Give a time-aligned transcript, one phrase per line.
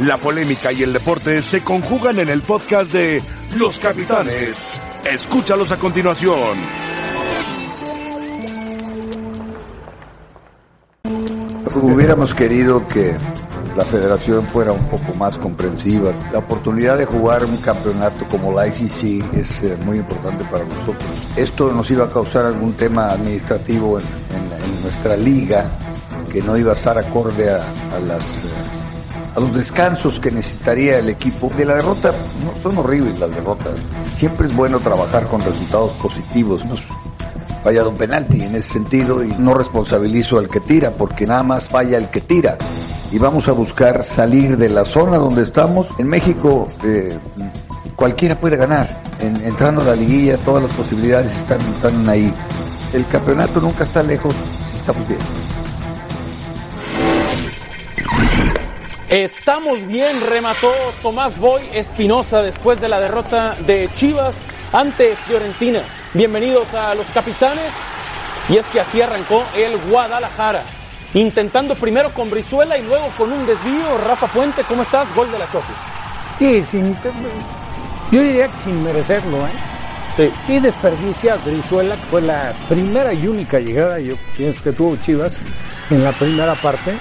[0.00, 3.22] La polémica y el deporte se conjugan en el podcast de
[3.56, 4.56] Los Capitanes.
[5.04, 6.58] Escúchalos a continuación.
[11.80, 13.16] Hubiéramos querido que
[13.76, 16.12] la federación fuera un poco más comprensiva.
[16.32, 21.04] La oportunidad de jugar un campeonato como la ICC es eh, muy importante para nosotros.
[21.36, 24.04] Esto nos iba a causar algún tema administrativo en,
[24.82, 25.64] nuestra liga
[26.30, 28.53] que no iba a estar acorde a, a las, eh,
[29.34, 31.50] a los descansos que necesitaría el equipo.
[31.56, 32.12] De la derrota,
[32.44, 33.72] no, son horribles las derrotas.
[34.16, 36.64] Siempre es bueno trabajar con resultados positivos.
[36.64, 36.74] ¿no?
[37.62, 41.66] fallado un penalti en ese sentido y no responsabilizo al que tira porque nada más
[41.66, 42.58] falla el que tira
[43.10, 45.86] y vamos a buscar salir de la zona donde estamos.
[45.98, 47.08] En México eh,
[47.96, 48.86] cualquiera puede ganar,
[49.18, 52.30] En- entrando a la liguilla todas las posibilidades están, están ahí.
[52.92, 54.34] El campeonato nunca está lejos,
[54.78, 55.20] estamos bien.
[59.14, 64.34] Estamos bien, remató Tomás Boy Espinosa después de la derrota de Chivas
[64.72, 65.82] ante Fiorentina.
[66.14, 67.70] Bienvenidos a los capitanes.
[68.48, 70.64] Y es que así arrancó el Guadalajara.
[71.12, 73.98] Intentando primero con Brizuela y luego con un desvío.
[73.98, 75.06] Rafa Puente, ¿cómo estás?
[75.14, 75.76] Gol de la Chofis.
[76.36, 76.96] Sí, sin,
[78.10, 79.52] yo diría que sin merecerlo, ¿eh?
[80.16, 80.32] Sí.
[80.44, 85.40] Sí desperdicia Brizuela, que fue la primera y única llegada, yo pienso que tuvo Chivas
[85.88, 86.98] en la primera parte.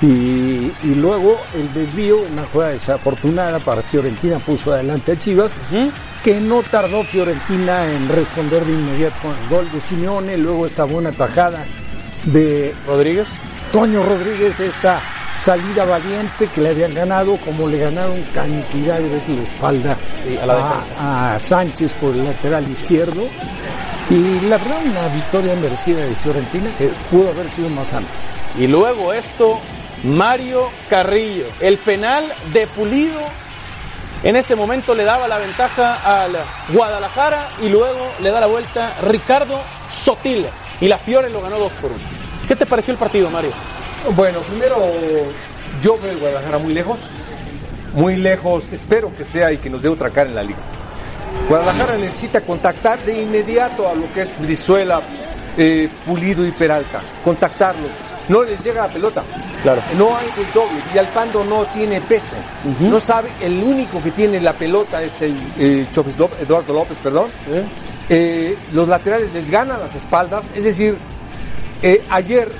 [0.00, 5.52] Y, y luego el desvío, una jugada desafortunada para Fiorentina, puso adelante a Chivas,
[6.22, 10.84] que no tardó Fiorentina en responder de inmediato con el gol de Simeone, luego esta
[10.84, 11.64] buena tajada
[12.24, 13.28] de Rodríguez.
[13.72, 15.00] Toño Rodríguez, esta
[15.42, 19.96] salida valiente que le habían ganado, como le ganaron cantidad de veces la espalda
[20.26, 20.94] Sí, a la defensa.
[21.00, 23.26] a, a Sánchez por el lateral izquierdo.
[24.10, 28.14] Y la verdad, una victoria merecida de Fiorentina que pudo haber sido más amplia.
[28.58, 29.60] Y luego esto,
[30.04, 31.46] Mario Carrillo.
[31.60, 33.20] El penal de Pulido
[34.22, 36.32] en este momento le daba la ventaja al
[36.72, 40.50] Guadalajara y luego le da la vuelta Ricardo Sotile.
[40.80, 42.00] Y la Fiore lo ganó 2 por 1.
[42.46, 43.50] ¿Qué te pareció el partido, Mario?
[44.14, 44.76] Bueno, primero
[45.82, 47.00] yo veo el Guadalajara muy lejos,
[47.94, 50.58] muy lejos, espero que sea y que nos dé otra cara en la liga.
[51.48, 55.00] Guadalajara necesita contactar de inmediato a lo que es Brizuela,
[55.56, 57.90] eh, Pulido y Peralta, contactarlos.
[58.28, 59.22] No les llega la pelota.
[59.62, 59.82] Claro.
[59.96, 60.80] No hay el doble.
[60.94, 62.34] Y Alpando no tiene peso.
[62.80, 67.30] No sabe, el único que tiene la pelota es el eh, López- Eduardo López, perdón.
[68.10, 70.44] Eh, los laterales les ganan las espaldas.
[70.54, 70.96] Es decir,
[71.82, 72.50] eh, ayer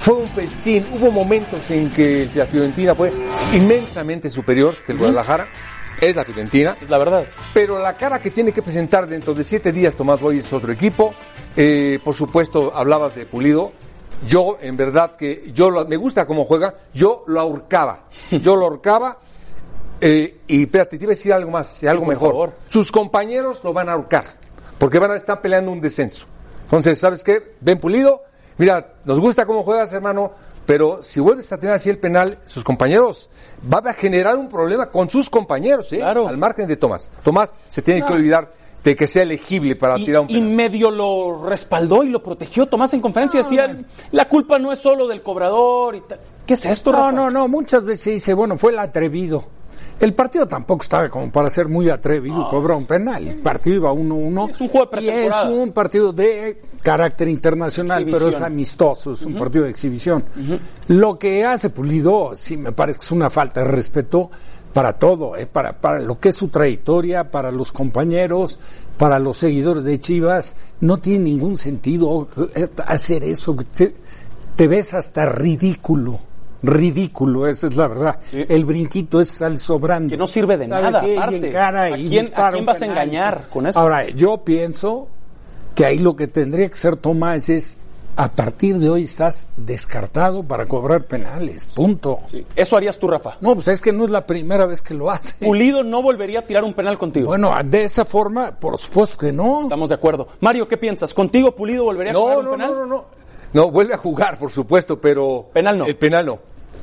[0.00, 0.84] fue un festín.
[0.92, 3.12] Hubo momentos en que la Fiorentina fue
[3.52, 5.46] inmensamente superior que el Guadalajara.
[6.00, 6.76] Es la Fiorentina.
[6.80, 7.24] Es la verdad.
[7.54, 10.72] Pero la cara que tiene que presentar dentro de siete días Tomás Boy es otro
[10.72, 11.14] equipo.
[11.56, 13.72] Eh, por supuesto, hablabas de Pulido.
[14.26, 16.74] Yo, en verdad, que yo lo- me gusta cómo juega.
[16.94, 18.04] Yo lo ahorcaba.
[18.30, 19.18] Yo lo ahorcaba.
[20.00, 22.30] eh, y espérate, te iba a decir algo más, algo mejor.
[22.30, 22.52] favor.
[22.68, 24.24] Sus compañeros lo van a ahorcar.
[24.78, 26.26] Porque van a estar peleando un descenso.
[26.64, 27.54] Entonces, ¿sabes qué?
[27.60, 28.22] Ven Pulido.
[28.58, 30.32] Mira, nos gusta cómo juegas, hermano.
[30.66, 33.28] Pero si vuelves a tener así el penal, sus compañeros,
[33.72, 35.98] va a generar un problema con sus compañeros, ¿eh?
[35.98, 36.28] Claro.
[36.28, 37.10] Al margen de Tomás.
[37.24, 38.50] Tomás se tiene que olvidar
[38.84, 40.50] de que sea elegible para Y, tirar un y penal.
[40.50, 42.66] medio lo respaldó y lo protegió.
[42.66, 43.76] Tomás en conferencia decía,
[44.10, 46.18] la culpa no es solo del cobrador y tal.
[46.46, 47.12] ¿Qué es esto, No, Rafa?
[47.12, 49.44] no, no, muchas veces se dice, bueno, fue el atrevido.
[50.00, 53.28] El partido tampoco estaba como para ser muy atrevido y cobrar un penal.
[53.28, 54.50] El partido iba 1-1.
[54.50, 59.24] Es un juego de Y es un partido de carácter internacional, pero es amistoso, es
[59.24, 60.24] un partido de exhibición.
[60.88, 64.28] Lo que hace Pulido, sí me parece que es una falta de respeto
[64.72, 68.58] para todo, eh, para, para lo que es su trayectoria, para los compañeros,
[68.98, 70.56] para los seguidores de Chivas.
[70.80, 73.54] No tiene ningún sentido eh, hacer eso.
[73.76, 73.94] Te,
[74.56, 76.18] te ves hasta ridículo.
[76.64, 78.18] Ridículo, esa es la verdad.
[78.32, 80.08] El brinquito es al sobrando.
[80.10, 81.58] Que no sirve de ¿Sabe nada, aparte.
[81.58, 83.78] ¿A y quién- a quién vas a engañar con eso?
[83.80, 85.08] Ahora, yo pienso
[85.74, 87.76] que ahí lo que tendría que ser Tomás es
[88.16, 92.20] a partir de hoy estás descartado para cobrar penales, punto.
[92.30, 92.44] Sí.
[92.54, 93.36] Eso harías tú, Rafa.
[93.40, 95.44] No, pues es que no es la primera vez que lo hace.
[95.44, 97.28] Pulido no volvería a tirar un penal contigo.
[97.28, 99.62] Bueno, de esa forma, por supuesto que no.
[99.62, 100.28] Estamos de acuerdo.
[100.40, 101.14] Mario, ¿qué piensas?
[101.14, 102.70] ¿Contigo Pulido volvería a jugar No, un no, penal?
[102.72, 103.04] no, no, no.
[103.54, 105.48] No, vuelve a jugar, por supuesto, pero...
[105.52, 105.84] Penal no.
[105.86, 106.38] El penal no.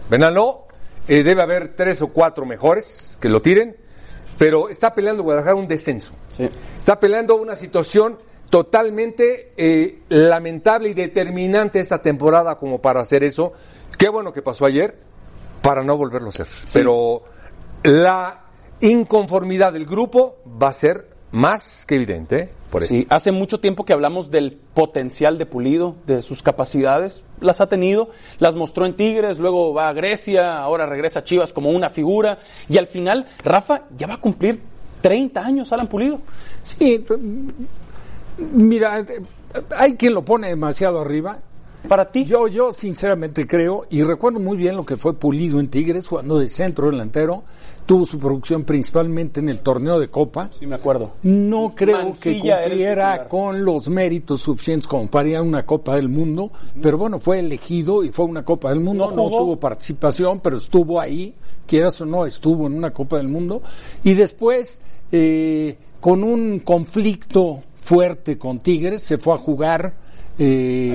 [0.10, 0.68] Penal no.
[1.08, 3.76] Eh, debe haber tres o cuatro mejores que lo tiren,
[4.38, 6.12] pero está peleando Guadalajara un descenso.
[6.32, 6.48] Sí.
[6.78, 8.20] Está peleando una situación
[8.50, 13.54] totalmente eh, lamentable y determinante esta temporada como para hacer eso.
[13.98, 14.98] Qué bueno que pasó ayer
[15.62, 16.48] para no volverlo a hacer.
[16.74, 17.24] Pero
[17.84, 18.46] la
[18.82, 22.40] inconformidad del grupo va a ser más que evidente.
[22.40, 22.50] ¿eh?
[22.70, 22.94] por eso.
[22.94, 27.24] Sí, hace mucho tiempo que hablamos del potencial de Pulido, de sus capacidades.
[27.42, 31.54] Las ha tenido, las mostró en Tigres, luego va a Grecia, ahora regresa a Chivas
[31.54, 32.40] como una figura.
[32.68, 34.60] Y al final, Rafa ya va a cumplir
[35.02, 36.22] 30 años, Alan Pulido.
[36.64, 37.04] Sí,
[38.54, 39.06] mira,
[39.76, 41.40] hay quien lo pone demasiado arriba.
[41.88, 42.26] Para ti.
[42.26, 46.38] Yo, yo sinceramente creo, y recuerdo muy bien lo que fue Pulido en Tigres, jugando
[46.38, 47.44] de centro delantero,
[47.86, 50.50] tuvo su producción principalmente en el torneo de Copa.
[50.52, 51.14] Sí, me acuerdo.
[51.24, 55.96] No creo Mancilla que cumpliera con los méritos suficientes como para ir a una Copa
[55.96, 56.52] del Mundo,
[56.82, 60.58] pero bueno, fue elegido y fue una Copa del Mundo, No no, tuvo participación, pero
[60.58, 61.34] estuvo ahí,
[61.66, 63.64] quieras o no, estuvo en una Copa del Mundo,
[64.04, 64.82] y después,
[65.12, 69.94] eh, con un conflicto fuerte con Tigres, se fue a jugar
[70.38, 70.94] eh,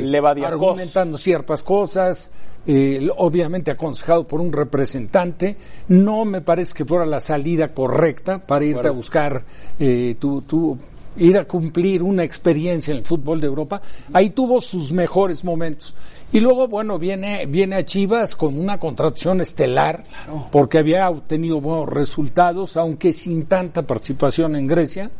[0.68, 2.30] argumentando ciertas cosas,
[2.68, 5.56] eh, obviamente aconsejado por un representante.
[5.88, 9.42] No me parece que fuera la salida correcta para irte a buscar
[9.80, 10.78] eh, tu, tu-
[11.16, 13.82] ir a cumplir una experiencia en el fútbol de Europa.
[14.12, 15.96] Ahí tuvo sus mejores momentos.
[16.32, 20.04] Y luego, bueno, viene, viene a Chivas con una contratación estelar,
[20.52, 25.10] porque había obtenido buenos resultados, aunque sin tanta participación en Grecia.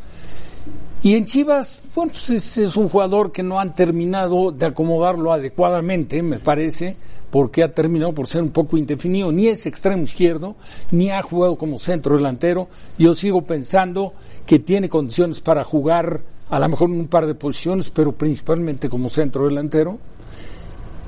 [1.05, 5.35] Y en Chivas, bueno, pues es, es un jugador que no han terminado de acomodarlo
[5.35, 6.97] adecuadamente, me parece,
[7.31, 9.31] porque ha terminado por ser un poco indefinido.
[9.31, 10.56] Ni es extremo izquierdo,
[10.93, 12.69] ni ha jugado como centro delantero.
[12.97, 14.15] Yo sigo pensando
[14.47, 18.89] que tiene condiciones para jugar a lo mejor en un par de posiciones, pero principalmente
[18.89, 19.99] como centro delantero.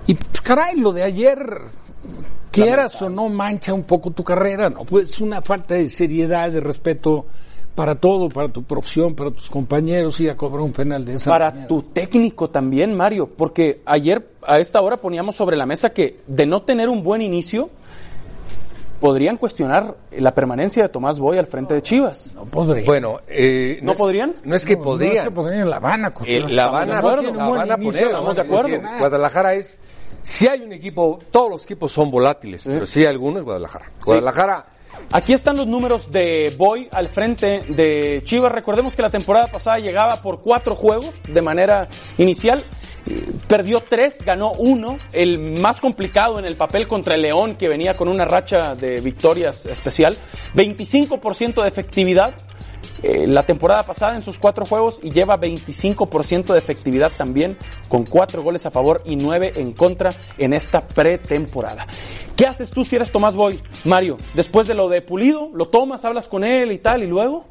[0.07, 1.39] Y pues, caray, lo de ayer,
[2.51, 4.85] quieras o no, mancha un poco tu carrera, ¿no?
[4.85, 7.25] Pues es una falta de seriedad, de respeto
[7.77, 11.31] para todo, para tu profesión, para tus compañeros, ir a cobrar un penal de esa
[11.31, 11.69] Para manera.
[11.69, 16.47] tu técnico también, Mario, porque ayer a esta hora poníamos sobre la mesa que de
[16.47, 17.71] no tener un buen inicio,
[19.01, 22.33] podrían cuestionar la permanencia de Tomás Boy al frente de Chivas.
[22.35, 22.85] No podría.
[22.87, 24.37] Bueno, eh, ¿No es- podrían?
[24.43, 25.15] No es que No, podrían.
[25.15, 27.23] No es que podrían, la van a Eh, la van a, de acuerdo.
[27.35, 28.03] la van a poner.
[28.03, 28.99] estamos de decir, acuerdo.
[28.99, 29.79] Guadalajara es.
[30.23, 33.93] Si hay un equipo, todos los equipos son volátiles, pero si hay algunos, Guadalajara.
[34.05, 34.67] Guadalajara.
[35.13, 38.53] Aquí están los números de Boy al frente de Chivas.
[38.53, 41.89] Recordemos que la temporada pasada llegaba por cuatro juegos de manera
[42.19, 42.63] inicial.
[43.47, 44.99] Perdió tres, ganó uno.
[45.13, 49.01] El más complicado en el papel contra el León, que venía con una racha de
[49.01, 50.17] victorias especial.
[50.55, 52.35] 25% de efectividad.
[53.03, 57.57] Eh, la temporada pasada en sus cuatro juegos y lleva 25% de efectividad también,
[57.89, 61.87] con cuatro goles a favor y nueve en contra en esta pretemporada.
[62.37, 64.17] ¿Qué haces tú si eres Tomás Boy, Mario?
[64.35, 67.45] Después de lo de Pulido, lo tomas, hablas con él y tal, y luego.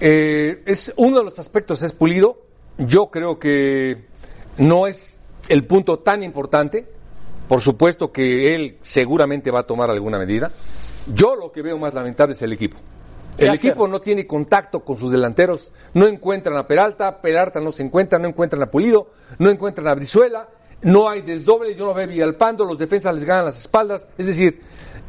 [0.00, 2.42] Eh, es uno de los aspectos es pulido.
[2.78, 4.04] Yo creo que
[4.58, 5.18] no es
[5.48, 6.86] el punto tan importante.
[7.48, 10.50] Por supuesto que él seguramente va a tomar alguna medida.
[11.14, 12.76] Yo lo que veo más lamentable es el equipo.
[13.36, 13.70] ¿Qué El hacer?
[13.70, 18.18] equipo no tiene contacto con sus delanteros, no encuentran a Peralta, Peralta no se encuentra,
[18.18, 20.48] no encuentran a Pulido, no encuentran a Brizuela,
[20.82, 24.60] no hay desdoble, yo no veo Villalpando, los defensas les ganan las espaldas, es decir,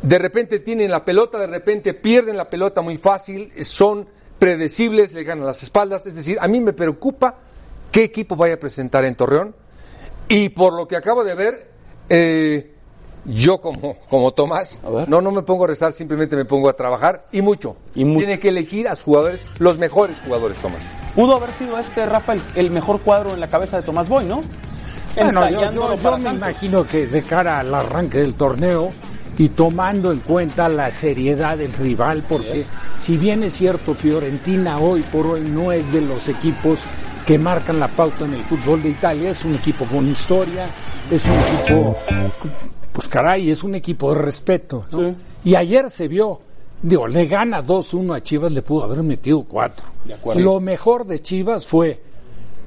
[0.01, 4.07] de repente tienen la pelota, de repente pierden la pelota muy fácil, son
[4.39, 7.35] predecibles, le ganan las espaldas, es decir, a mí me preocupa
[7.91, 9.56] qué equipo vaya a presentar en Torreón
[10.27, 11.71] y por lo que acabo de ver,
[12.09, 12.73] eh,
[13.25, 15.09] yo como, como Tomás, A ver.
[15.09, 17.75] no, no me pongo a rezar, simplemente me pongo a trabajar y mucho.
[17.95, 18.25] Y mucho.
[18.25, 20.83] Tiene que elegir a sus jugadores, los mejores jugadores, Tomás.
[21.15, 24.41] Pudo haber sido este, Rafael, el mejor cuadro en la cabeza de Tomás Boy, ¿no?
[25.15, 26.33] Bueno, yo, yo- yo para me Santos.
[26.33, 28.91] imagino que de cara al arranque del torneo
[29.39, 32.63] y tomando en cuenta la seriedad del rival, porque
[32.99, 36.85] si bien es cierto, Fiorentina hoy por hoy no es de los equipos
[37.25, 40.68] que marcan la pauta en el fútbol de Italia, es un equipo con historia,
[41.11, 41.97] es un equipo,
[42.97, 44.87] pues caray, es un equipo de respeto.
[44.92, 45.09] ¿no?
[45.09, 45.16] Sí.
[45.44, 46.39] Y ayer se vio,
[46.81, 49.85] digo, le gana 2-1 a Chivas, le pudo haber metido 4.
[50.06, 50.42] De acuerdo.
[50.42, 52.01] Lo mejor de Chivas fue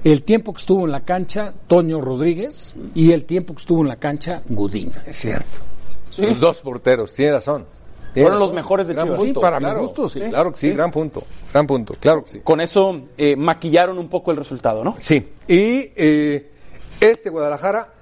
[0.04, 3.88] el tiempo que estuvo en la cancha Toño Rodríguez y el tiempo que estuvo en
[3.88, 4.92] la cancha Gudiño.
[5.04, 5.58] Es cierto.
[6.16, 7.66] Los dos porteros, tiene razón.
[8.14, 9.18] Tiene Fueron los mejores de Gran Chivas.
[9.18, 9.80] punto, Sí, para mi claro.
[9.80, 10.20] gusto, sí.
[10.20, 11.24] Claro que sí, gran punto.
[11.52, 12.40] Gran punto, claro que sí.
[12.44, 14.94] Con eso eh, maquillaron un poco el resultado, ¿no?
[14.96, 16.50] Sí, y eh,
[17.00, 17.94] este Guadalajara,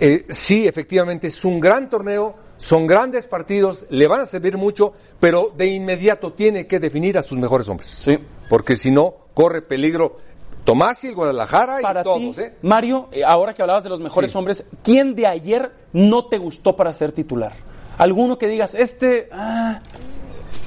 [0.00, 4.92] eh, sí, efectivamente, es un gran torneo, son grandes partidos, le van a servir mucho,
[5.20, 7.88] pero de inmediato tiene que definir a sus mejores hombres.
[7.90, 8.18] Sí.
[8.48, 10.18] Porque si no, corre peligro
[10.64, 12.54] Tomás y el Guadalajara Para y todos, ti, ¿eh?
[12.62, 14.38] Mario, eh, ahora que hablabas de los mejores Sí.
[14.38, 17.52] hombres, ¿quién de ayer no te gustó para ser titular?
[17.98, 19.80] ¿Alguno que digas, este, ah,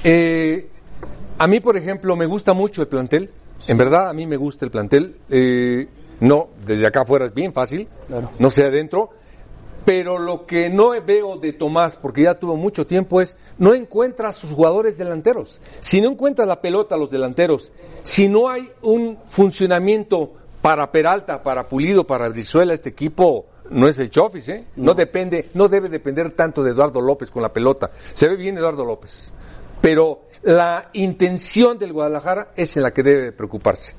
[0.02, 0.68] Eh,
[1.38, 3.30] a mí, por ejemplo, me gusta mucho el plantel.
[3.68, 5.16] En verdad, a mí me gusta el plantel.
[5.28, 5.86] Eh,
[6.20, 7.86] no, desde acá afuera es bien fácil.
[8.08, 8.30] Claro.
[8.38, 9.10] No sé adentro.
[9.84, 14.28] Pero lo que no veo de Tomás, porque ya tuvo mucho tiempo, es no encuentra
[14.28, 15.60] a sus jugadores delanteros.
[15.80, 17.72] Si no encuentra la pelota a los delanteros,
[18.02, 23.98] si no hay un funcionamiento para Peralta, para Pulido, para Brizuela, este equipo no es
[23.98, 24.66] el Chofis, ¿eh?
[24.76, 24.94] No.
[24.94, 27.90] depende, no debe depender tanto de Eduardo López con la pelota.
[28.12, 29.32] Se ve bien Eduardo López.
[29.80, 33.94] Pero la intención del Guadalajara es en la que debe preocuparse.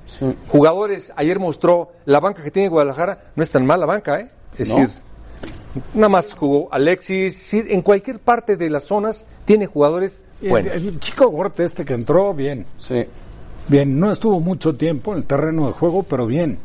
[0.50, 4.29] Jugadores, ayer mostró la banca que tiene Guadalajara, no es tan mala banca, ¿eh?
[4.57, 4.89] Es decir,
[5.93, 10.74] nada más jugó Alexis, en cualquier parte de las zonas tiene jugadores buenos.
[10.75, 12.65] El, el chico Gorte este que entró, bien.
[12.77, 13.05] Sí.
[13.67, 16.57] Bien, no estuvo mucho tiempo en el terreno de juego, pero bien.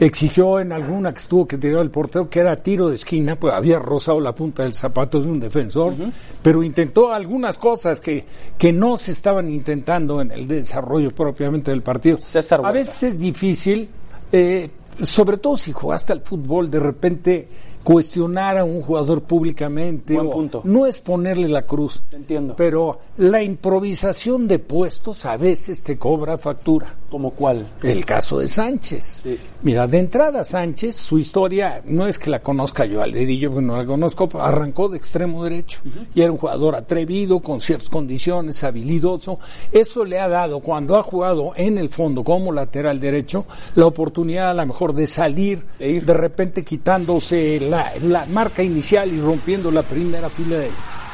[0.00, 3.52] Exigió en alguna que estuvo que tiró el portero, que era tiro de esquina, pues
[3.52, 5.92] había rozado la punta del zapato de un defensor,
[6.40, 8.24] pero intentó algunas cosas que,
[8.56, 12.18] que no se estaban intentando en el desarrollo propiamente del partido.
[12.18, 13.88] César A veces es difícil,
[14.30, 14.70] eh,
[15.00, 17.48] sobre todo si jugaste al fútbol, de repente
[17.88, 20.12] cuestionar a un jugador públicamente.
[20.12, 20.60] Buen punto.
[20.62, 22.02] No es ponerle la cruz.
[22.12, 22.54] Entiendo.
[22.54, 26.94] Pero la improvisación de puestos a veces te cobra factura.
[27.08, 27.66] ¿Como cuál?
[27.82, 29.20] El caso de Sánchez.
[29.22, 29.38] Sí.
[29.62, 33.64] Mira, de entrada Sánchez, su historia no es que la conozca yo al dedillo, porque
[33.66, 35.80] no la conozco, arrancó de extremo derecho
[36.14, 39.38] y era un jugador atrevido, con ciertas condiciones, habilidoso.
[39.72, 44.50] Eso le ha dado, cuando ha jugado en el fondo como lateral derecho, la oportunidad
[44.50, 46.04] a lo mejor de salir, De ir.
[46.04, 50.70] de repente quitándose la, la marca inicial y rompiendo la primera fila de-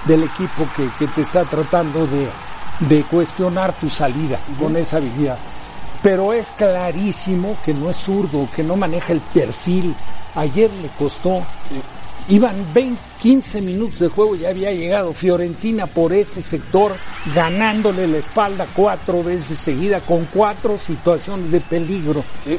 [0.07, 2.29] del equipo que, que te está tratando de,
[2.89, 5.39] de cuestionar tu salida con esa habilidad.
[6.03, 9.95] Pero es clarísimo que no es zurdo, que no maneja el perfil.
[10.35, 11.43] Ayer le costó.
[12.29, 16.93] Iban 20, 15 minutos de juego ya había llegado Fiorentina por ese sector,
[17.35, 22.25] ganándole la espalda cuatro veces seguida, con cuatro situaciones de peligro.
[22.45, 22.59] Sí.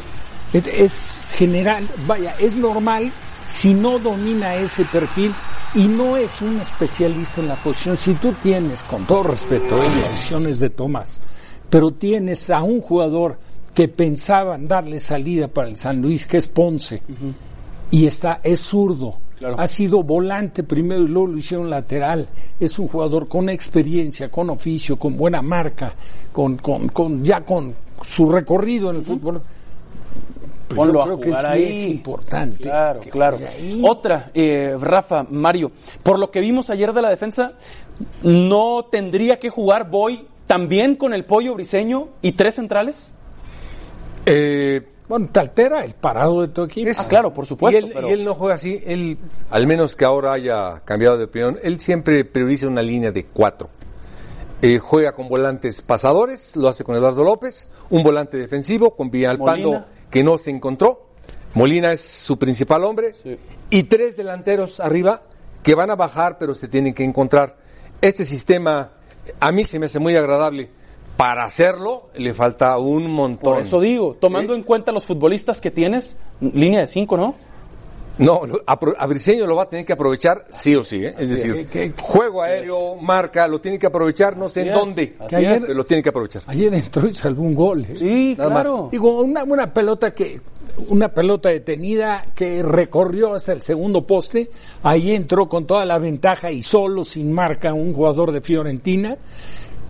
[0.53, 3.11] Es, es general, vaya, es normal
[3.47, 5.33] si no domina ese perfil
[5.73, 7.97] y no es un especialista en la posición.
[7.97, 11.19] Si tú tienes, con todo respeto, decisiones de Tomás,
[11.69, 13.37] pero tienes a un jugador
[13.73, 17.01] que pensaban darle salida para el San Luis, que es Ponce,
[17.91, 19.19] y está, es zurdo.
[19.37, 19.59] Claro.
[19.59, 22.25] Ha sido volante primero y luego lo hicieron lateral.
[22.57, 25.93] Es un jugador con experiencia, con oficio, con buena marca,
[26.31, 29.41] con, con, con ya con su recorrido en el fútbol.
[30.75, 31.63] Pues Ponlo yo a creo que jugar sí ahí.
[31.71, 32.57] es importante.
[32.63, 33.37] Claro, que claro.
[33.83, 35.71] Otra, eh, Rafa, Mario,
[36.03, 37.53] por lo que vimos ayer de la defensa,
[38.23, 43.11] ¿no tendría que jugar Boy también con el pollo briseño y tres centrales?
[44.25, 46.89] Eh, Bueno, te altera el parado de tu equipo.
[46.97, 47.79] Ah, claro, por supuesto.
[47.79, 49.19] y, él, pero- y él no juega así, él,
[49.51, 53.69] al menos que ahora haya cambiado de opinión, él siempre prioriza una línea de cuatro.
[54.63, 59.69] Eh, juega con volantes pasadores, lo hace con Eduardo López, un volante defensivo con Villalpando
[59.73, 59.85] Molina.
[60.15, 61.07] Que no se encontró.
[61.55, 63.11] Molina es su principal hombre.
[63.21, 63.37] Sí.
[63.69, 65.23] Y tres delanteros arriba
[65.61, 67.57] que van a bajar pero se tienen que encontrar.
[67.99, 68.93] Este sistema
[69.41, 70.69] a mí se me hace muy agradable.
[71.17, 73.55] Para hacerlo le falta un montón.
[73.55, 77.35] Por eso digo, tomando en cuenta los futbolistas que tienes, línea de cinco, ¿no?
[78.17, 81.03] No, a, a Briseño lo va a tener que aprovechar sí o sí.
[81.05, 81.13] ¿eh?
[81.19, 85.03] Es decir, Que- que- juego aéreo, marca, lo tiene que aprovechar, no sé en dónde.
[85.29, 85.61] es.
[85.63, 86.41] pero lo tiene que aprovechar.
[86.47, 87.81] Ayer entró y salvó un gol.
[87.85, 87.93] ¿eh?
[87.95, 88.89] Sí, Nada claro.
[88.91, 90.39] Digo, una, una pelota que
[90.87, 94.49] una pelota detenida que recorrió hasta el segundo poste,
[94.83, 99.17] ahí entró con toda la ventaja y solo sin marca un jugador de Fiorentina,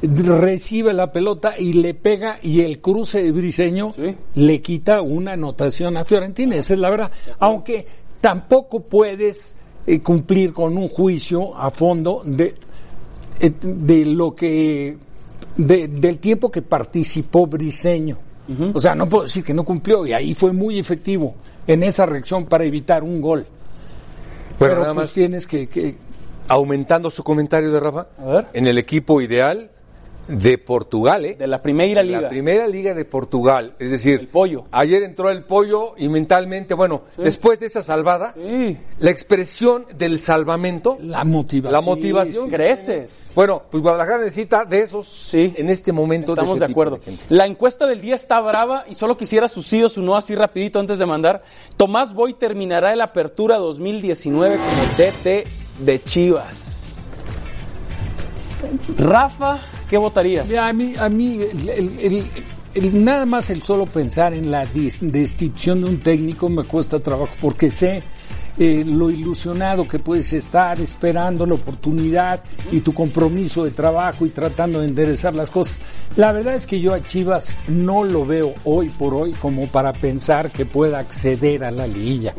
[0.01, 4.15] recibe la pelota y le pega y el cruce de Briseño Sí.
[4.35, 7.11] le quita una anotación a Fiorentina, esa es la verdad.
[7.39, 7.85] Aunque
[8.25, 9.55] tampoco puedes
[9.85, 12.55] eh, cumplir con un juicio a fondo de,
[13.39, 14.97] eh, de lo que
[15.55, 18.17] de- del tiempo que participó Briseño.
[18.73, 21.35] O sea, no puedo decir que no cumplió y ahí fue muy efectivo
[21.67, 23.45] en esa reacción para evitar un gol.
[24.57, 25.95] Bueno, Pero nada pues más tienes que, que-
[26.47, 28.07] aumentando su comentario de Rafa.
[28.17, 28.47] A ver.
[28.53, 29.69] En el equipo ideal
[30.27, 31.35] de Portugal, ¿eh?
[31.35, 32.21] De la primera De liga.
[32.21, 33.75] La primera liga de Portugal.
[33.79, 34.65] Es decir, El pollo.
[34.71, 38.77] Ayer entró el pollo y mentalmente, bueno, después de esa salvada, Sí.
[38.99, 41.71] la expresión del salvamento, la motivación.
[41.73, 42.49] la motivación.
[42.49, 43.29] Creces.
[43.35, 45.53] Bueno, pues Guadalajara necesita de esos Sí.
[45.57, 46.33] en este momento.
[46.33, 46.99] Estamos de acuerdo.
[47.29, 50.35] La encuesta del día está brava y solo quisiera su sí o su no así
[50.35, 51.43] rapidito antes de mandar.
[51.77, 55.45] Tomás Boy terminará el Apertura 2019 como DT
[55.79, 57.03] de Chivas.
[58.97, 60.47] Rafa, ¿qué votarías?
[60.47, 61.39] Mira, a mí, a mí
[61.69, 62.23] el- el-
[62.73, 67.29] el- nada más el solo pensar en la destitución de un técnico me cuesta trabajo
[67.41, 68.03] porque sé
[68.57, 74.29] eh, lo ilusionado que puedes estar esperando la oportunidad y tu compromiso de trabajo y
[74.29, 75.77] tratando de enderezar las cosas.
[76.15, 79.91] La verdad es que yo a Chivas no lo veo hoy por hoy como para
[79.91, 82.33] pensar que pueda acceder a la liguilla.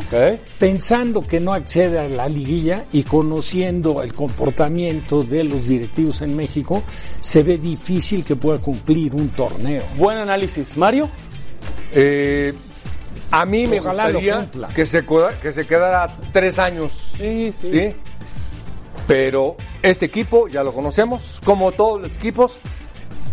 [0.59, 6.35] Pensando que no accede a la liguilla y conociendo el comportamiento de los directivos en
[6.35, 6.83] México,
[7.21, 9.83] se ve difícil que pueda cumplir un torneo.
[9.99, 10.77] Buen análisis.
[10.77, 11.11] Mario.
[11.93, 12.55] Eh,
[13.31, 15.05] a mí me gustaría que se,
[15.43, 16.93] que se quedara tres años.
[16.93, 17.95] Sí, sí.
[19.07, 22.59] Pero este equipo, ya lo conocemos, como todos los equipos,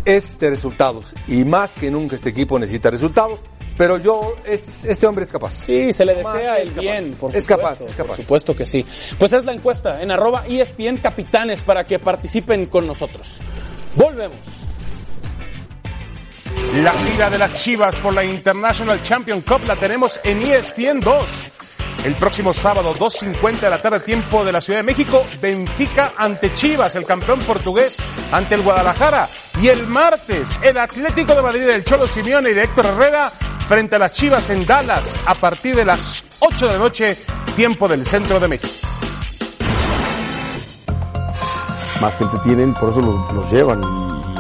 [0.06, 1.14] es de resultados.
[1.28, 3.40] Y más que nunca este equipo necesita resultados.
[3.76, 5.54] Pero yo, este, este hombre es capaz.
[5.66, 6.82] Sí, se le desea Es el capaz.
[6.82, 8.08] bien, por Es capaz, es capaz.
[8.10, 8.86] Por supuesto que sí.
[9.18, 13.40] Pues es la encuesta en arroba ESPN Capitanes para que participen con nosotros.
[13.96, 14.38] Volvemos.
[16.82, 21.26] La gira de las Chivas por la International Champion Cup la tenemos en ESPN 2.
[22.06, 26.54] El próximo sábado, 2.50 de la tarde, tiempo de la Ciudad de México, Benfica ante
[26.56, 27.98] Chivas, el campeón portugués
[28.32, 29.30] ante el Guadalajara.
[29.62, 33.30] Y el martes, el Atlético de Madrid del Cholo Simeone y de Héctor Herrera
[33.68, 37.18] frente a las Chivas en Dallas a partir de las 8 de la noche,
[37.56, 38.74] tiempo del centro de México.
[42.04, 43.82] más gente tienen, por eso los, llevan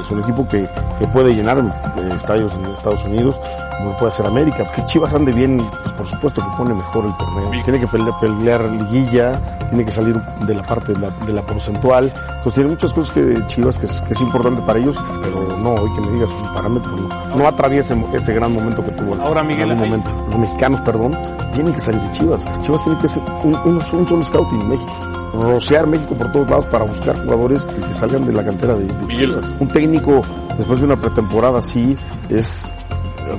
[0.03, 0.67] es un equipo que,
[0.99, 3.39] que puede llenar eh, estadios en Estados Unidos,
[3.77, 4.65] como puede hacer América.
[4.75, 7.51] Que Chivas ande bien, pues por supuesto que pone mejor el torneo.
[7.63, 11.41] Tiene que pelear, pelear liguilla, tiene que salir de la parte de la, de la
[11.41, 12.11] porcentual.
[12.15, 15.73] Entonces tiene muchas cosas que Chivas que es, que es importante para ellos, pero no,
[15.75, 19.43] hoy que me digas un parámetro, no, no atraviesa ese gran momento que tuvo Ahora,
[19.43, 20.25] Miguel, en algún momento.
[20.29, 21.17] Los mexicanos, perdón,
[21.53, 22.45] tienen que salir de Chivas.
[22.61, 26.49] Chivas tiene que ser un, un, un solo scouting en México rocear México por todos
[26.49, 29.53] lados para buscar jugadores que, que salgan de la cantera de, de Chivas.
[29.59, 30.21] Un técnico,
[30.57, 31.97] después de una pretemporada así,
[32.29, 32.71] es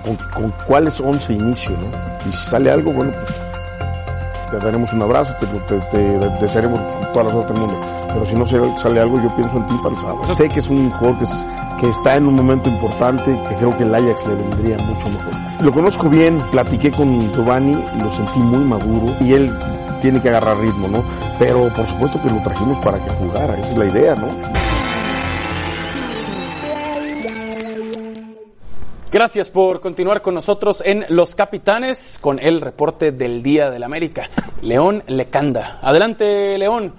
[0.05, 2.29] con, con cuáles 11 inicio, ¿no?
[2.29, 3.35] Y si sale algo, bueno, pues
[4.51, 5.99] te daremos un abrazo, te, te, te
[6.41, 6.81] desearemos
[7.13, 7.81] toda la suerte del mundo.
[8.13, 8.47] Pero si no
[8.77, 10.35] sale algo, yo pienso en ti para el sábado.
[10.37, 11.47] Sé que es un jugador que, es-
[11.81, 15.33] que está en un momento importante, que creo que el Ajax le vendría mucho mejor.
[15.61, 19.53] Lo conozco bien, platiqué con Giovanni, lo sentí muy maduro y él
[20.01, 21.03] tiene que agarrar ritmo, ¿no?
[21.39, 24.29] Pero por supuesto que lo trajimos para que jugara, esa es la idea, ¿no?
[29.15, 34.29] Gracias por continuar con nosotros en Los Capitanes con el reporte del Día del América.
[34.61, 35.79] León Lecanda.
[35.83, 36.95] Adelante, León.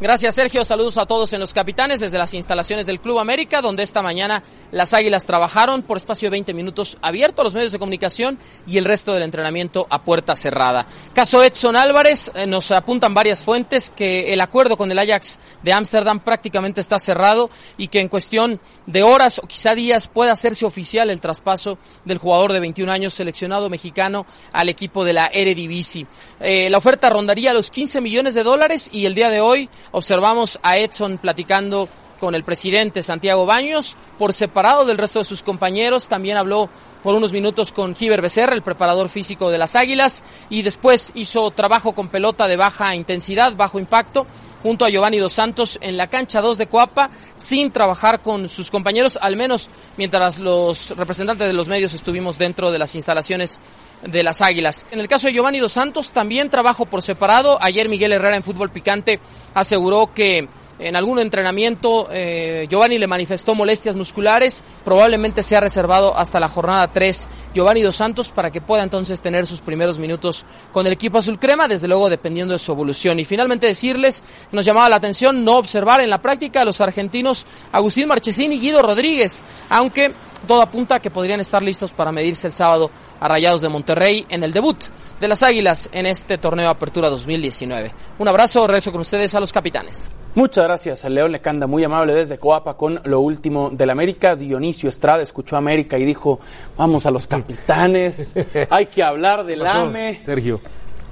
[0.00, 0.64] Gracias, Sergio.
[0.64, 4.42] Saludos a todos en los capitanes desde las instalaciones del Club América, donde esta mañana
[4.72, 8.78] las Águilas trabajaron por espacio de 20 minutos abierto a los medios de comunicación y
[8.78, 10.88] el resto del entrenamiento a puerta cerrada.
[11.14, 15.72] Caso Edson Álvarez, eh, nos apuntan varias fuentes que el acuerdo con el Ajax de
[15.72, 20.64] Ámsterdam prácticamente está cerrado y que en cuestión de horas o quizá días pueda hacerse
[20.64, 26.08] oficial el traspaso del jugador de 21 años seleccionado mexicano al equipo de la Eredivisie.
[26.40, 30.58] Eh, la oferta rondaría los 15 millones de dólares y el día de hoy observamos
[30.62, 36.08] a Edson platicando con el presidente Santiago Baños por separado del resto de sus compañeros.
[36.08, 36.68] También habló
[37.02, 41.50] por unos minutos con Giver Becerra, el preparador físico de las Águilas, y después hizo
[41.52, 44.26] trabajo con pelota de baja intensidad, bajo impacto,
[44.62, 48.70] junto a Giovanni Dos Santos en la cancha 2 de Coapa, sin trabajar con sus
[48.70, 53.60] compañeros, al menos mientras los representantes de los medios estuvimos dentro de las instalaciones
[54.08, 54.86] de las Águilas.
[54.90, 57.58] En el caso de Giovanni Dos Santos, también trabajo por separado.
[57.60, 59.20] Ayer Miguel Herrera en Fútbol Picante
[59.54, 66.40] aseguró que en algún entrenamiento eh, Giovanni le manifestó molestias musculares, probablemente sea reservado hasta
[66.40, 70.86] la jornada 3 Giovanni Dos Santos para que pueda entonces tener sus primeros minutos con
[70.86, 73.20] el equipo azul crema, desde luego dependiendo de su evolución.
[73.20, 77.46] Y finalmente decirles, nos llamaba la atención no observar en la práctica a los argentinos
[77.70, 80.12] Agustín Marchesín y Guido Rodríguez, aunque
[80.44, 84.26] todo apunta a que podrían estar listos para medirse el sábado a Rayados de Monterrey
[84.28, 84.76] en el debut
[85.20, 87.92] de las Águilas en este torneo Apertura 2019.
[88.18, 90.08] Un abrazo, regreso con ustedes a los capitanes.
[90.34, 94.34] Muchas gracias, León Lecanda, muy amable desde Coapa con lo último del América.
[94.34, 96.40] Dionisio Estrada escuchó a América y dijo,
[96.76, 98.34] vamos a los capitanes,
[98.70, 100.20] hay que hablar del AME.
[100.24, 100.60] Sergio.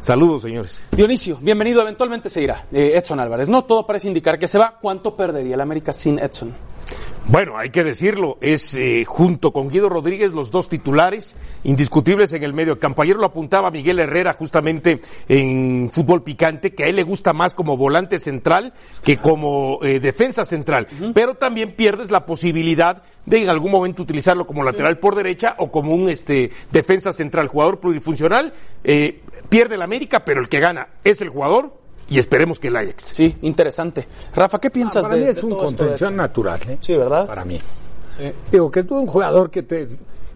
[0.00, 0.82] Saludos, señores.
[0.90, 2.66] Dionisio, bienvenido, eventualmente se irá.
[2.72, 4.76] Eh, Edson Álvarez, no todo parece indicar que se va.
[4.80, 6.52] ¿Cuánto perdería el América sin Edson?
[7.28, 12.42] Bueno, hay que decirlo, es eh, junto con Guido Rodríguez los dos titulares indiscutibles en
[12.42, 13.00] el medio campo.
[13.02, 17.54] Ayer lo apuntaba Miguel Herrera justamente en fútbol picante, que a él le gusta más
[17.54, 20.88] como volante central que como eh, defensa central.
[21.14, 25.70] Pero también pierdes la posibilidad de en algún momento utilizarlo como lateral por derecha o
[25.70, 28.52] como un este defensa central, jugador plurifuncional.
[28.82, 31.81] eh, pierde el América, pero el que gana es el jugador
[32.12, 33.04] y esperemos que el Ajax.
[33.14, 34.06] Sí, interesante.
[34.34, 36.78] Rafa, ¿qué piensas Ah, para de, mí es de un contención natural, ¿eh?
[36.80, 37.26] Sí, ¿verdad?
[37.26, 37.58] Para mí.
[38.50, 39.88] Digo, que tú un jugador que te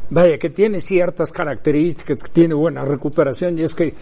[0.08, 3.92] vaya, que tiene ciertas características, que tiene buena recuperación y es que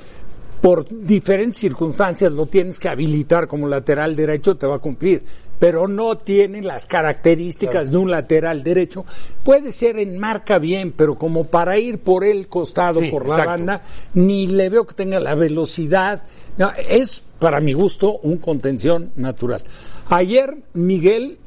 [0.61, 5.23] por diferentes circunstancias lo tienes que habilitar como lateral derecho, te va a cumplir,
[5.64, 9.07] pero no tiene las características de un lateral derecho.
[9.42, 13.37] Puede ser en marca bien, pero como para ir por el costado, Sí, por la
[13.37, 13.50] exacto.
[13.50, 16.22] banda, ni le veo que tenga la velocidad.
[16.59, 19.64] No, es, para mi gusto, un contención natural.
[20.11, 21.38] Ayer Miguel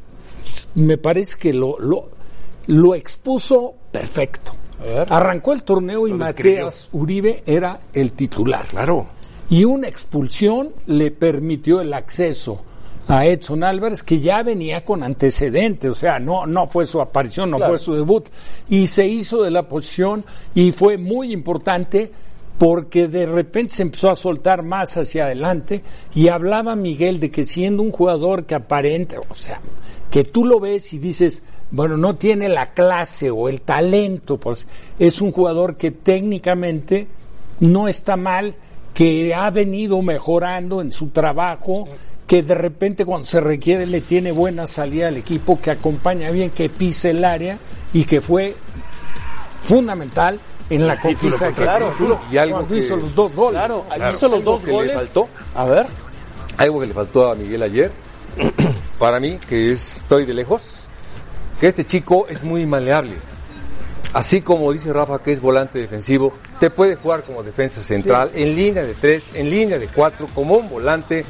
[0.74, 2.10] me parece que lo, lo,
[2.66, 4.54] lo expuso perfecto.
[5.10, 6.14] Arrancó el torneo y.
[6.14, 8.66] Mateas Uribe era el titular.
[8.66, 9.06] Claro.
[9.52, 12.64] Y una expulsión le permitió el acceso
[13.08, 17.52] a Edson Álvarez, que ya venía con antecedentes, o sea, no, no fue su aparición,
[17.52, 18.28] no fue su debut,
[18.70, 22.12] y se hizo de la posición y fue muy importante
[22.58, 25.84] porque de repente se empezó a soltar más hacia adelante
[26.16, 29.62] y hablaba Miguel de que siendo un jugador que aparente, o sea,
[30.10, 34.66] que tú lo ves y dices, bueno, no tiene la clase o el talento, pues
[34.98, 37.08] es un jugador que técnicamente
[37.60, 38.56] no está mal,
[38.94, 41.88] que ha venido mejorando en su trabajo,
[42.28, 46.50] que de repente cuando se requiere le tiene buena salida al equipo, que acompaña bien,
[46.52, 47.58] que pise el área
[47.94, 48.54] y que fue
[49.64, 53.58] fundamental en la conquista título, Y algo cuando que- hizo los dos goles.
[53.60, 54.92] Claro, hizo los Algo dos que goles.
[54.92, 55.88] le faltó, A ver.
[56.58, 57.92] algo que le faltó a Miguel ayer,
[59.00, 60.82] para mí, que es- estoy de lejos,
[61.60, 63.16] que este chico es muy maleable.
[64.14, 68.56] Así como dice Rafa que es volante defensivo, te puede jugar como defensa central, en
[68.56, 71.24] línea de tres, en línea de cuatro, como un volante.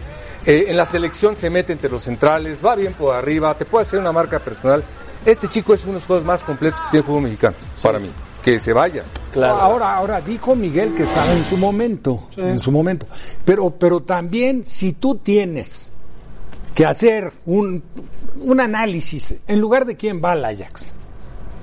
[0.48, 3.86] Eh, en la selección se mete entre los centrales, va bien por arriba, te puede
[3.86, 4.82] hacer una marca personal.
[5.26, 8.00] Este chico es uno de los juegos más completos que tiene el fútbol mexicano, para
[8.00, 8.10] mí.
[8.42, 9.04] Que se vaya.
[9.34, 9.56] Claro.
[9.60, 13.06] Ahora, ahora dijo Miguel que estaba en su momento, en su momento.
[13.44, 15.92] Pero, pero también si tú tienes
[16.74, 17.84] que hacer un,
[18.40, 20.88] un análisis, en lugar de quién va al Ajax,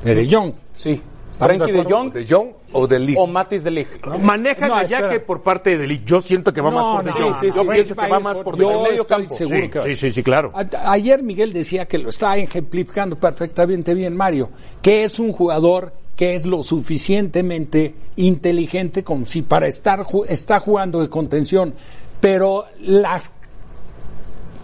[0.04, 0.52] de De Jong.
[0.76, 1.00] Sí.
[1.34, 1.84] ¿Estamos Frankie de?
[1.84, 3.14] Jong ¿De Jong o de Lee?
[3.18, 4.06] o Matis de Ligt.
[4.20, 5.00] Maneja No, el espera.
[5.08, 6.06] yaque por parte de Ligt.
[6.06, 7.34] Yo siento que va No, más por no, De Jong.
[7.40, 7.68] sí, sí, Yo sí.
[7.70, 9.34] pienso que Va más por- por yo estoy medio campo.
[9.34, 10.52] seguro Sí, que sí, sí, sí, claro.
[10.54, 15.92] A- Ayer Miguel decía que lo está ejemplificando perfectamente bien Mario, que es un jugador
[16.16, 21.74] que es lo suficientemente inteligente como si para estar ju- está jugando de contención,
[22.20, 23.32] pero las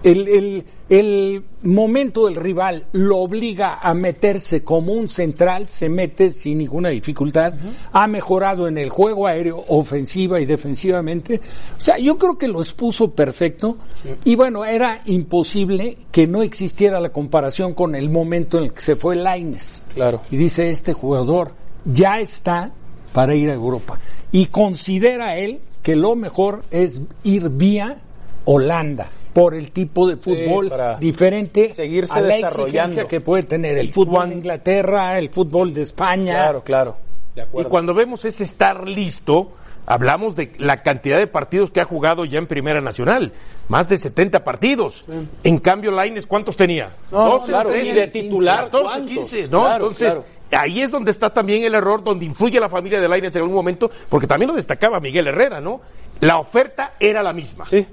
[0.02, 6.32] el, el- el momento del rival lo obliga a meterse como un central, se mete
[6.32, 7.54] sin ninguna dificultad,
[7.92, 11.40] ha mejorado en el juego aéreo ofensiva y defensivamente.
[11.78, 13.78] O sea, yo creo que lo expuso perfecto
[14.24, 18.82] y bueno, era imposible que no existiera la comparación con el momento en el que
[18.82, 19.84] se fue Laines.
[19.94, 20.22] Claro.
[20.32, 21.52] Y dice, este jugador
[21.84, 22.72] ya está
[23.12, 24.00] para ir a Europa.
[24.32, 28.00] Y considera él que lo mejor es ir vía
[28.44, 32.66] Holanda por el tipo de fútbol para diferente seguirse a la desarrollando.
[32.66, 36.34] exigencia que puede tener el fútbol de Inglaterra, el fútbol de España.
[36.34, 36.96] Claro, claro.
[37.34, 39.52] De Y cuando vemos ese estar listo,
[39.86, 43.32] hablamos de la cantidad de partidos que ha jugado ya en Primera Nacional.
[43.68, 45.04] Más de 70 partidos.
[45.44, 46.90] En cambio, Laines, ¿cuántos tenía?
[47.12, 49.10] No, 12, claro, 13, y de titular, 14, ¿cuántos?
[49.30, 49.60] 15, ¿no?
[49.60, 50.62] Claro, Entonces, claro.
[50.64, 53.54] ahí es donde está también el error, donde influye la familia de Laines en algún
[53.56, 55.80] momento, porque también lo destacaba Miguel Herrera, ¿no?
[56.20, 57.66] La oferta era la misma.
[57.66, 57.86] Sí.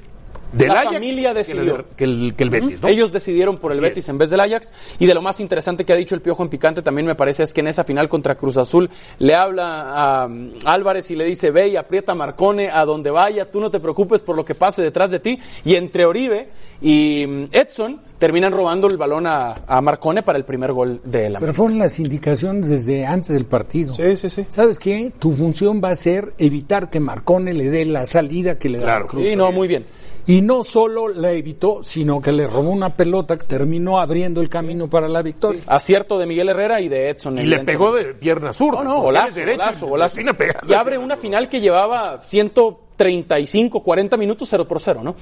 [0.53, 1.75] Del La Ajax familia que decidió.
[1.75, 2.88] el, que el, que el Betis, ¿no?
[2.88, 4.10] Ellos decidieron por el Así Betis es.
[4.10, 4.71] en vez del Ajax.
[4.99, 7.43] Y de lo más interesante que ha dicho el Piojo en Picante también me parece
[7.43, 11.25] es que en esa final contra Cruz Azul le habla a mm, Álvarez y le
[11.25, 14.55] dice, ve y aprieta Marcone a donde vaya, tú no te preocupes por lo que
[14.55, 15.39] pase detrás de ti.
[15.65, 16.49] Y entre Oribe
[16.81, 21.29] y mm, Edson terminan robando el balón a, a Marcone para el primer gol de
[21.29, 23.93] la Pero fueron las indicaciones desde antes del partido.
[23.93, 24.45] Sí, sí, sí.
[24.49, 25.12] ¿Sabes qué?
[25.19, 28.86] Tu función va a ser evitar que Marcone le dé la salida que le da
[28.86, 29.07] Claro.
[29.07, 29.27] Cruz.
[29.27, 29.86] Sí, no, muy bien.
[30.28, 34.50] Y no solo la evitó, sino que le robó una pelota que terminó abriendo el
[34.50, 35.62] camino para la victoria.
[35.68, 37.40] Acierto de Miguel Herrera y de Edson.
[37.40, 38.74] Y le pegó de pierna sur.
[38.74, 40.22] No, no, golazo, derecho, golazo, golazo.
[40.22, 40.26] Y
[40.70, 45.16] Y abre una final que llevaba 135, 40 minutos 0 por 0, ¿no?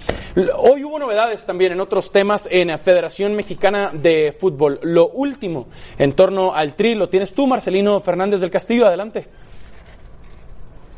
[0.57, 4.79] Hoy hubo novedades también en otros temas en la Federación Mexicana de Fútbol.
[4.81, 5.67] Lo último
[5.99, 9.27] en torno al tri lo tienes tú, Marcelino Fernández del Castillo, adelante.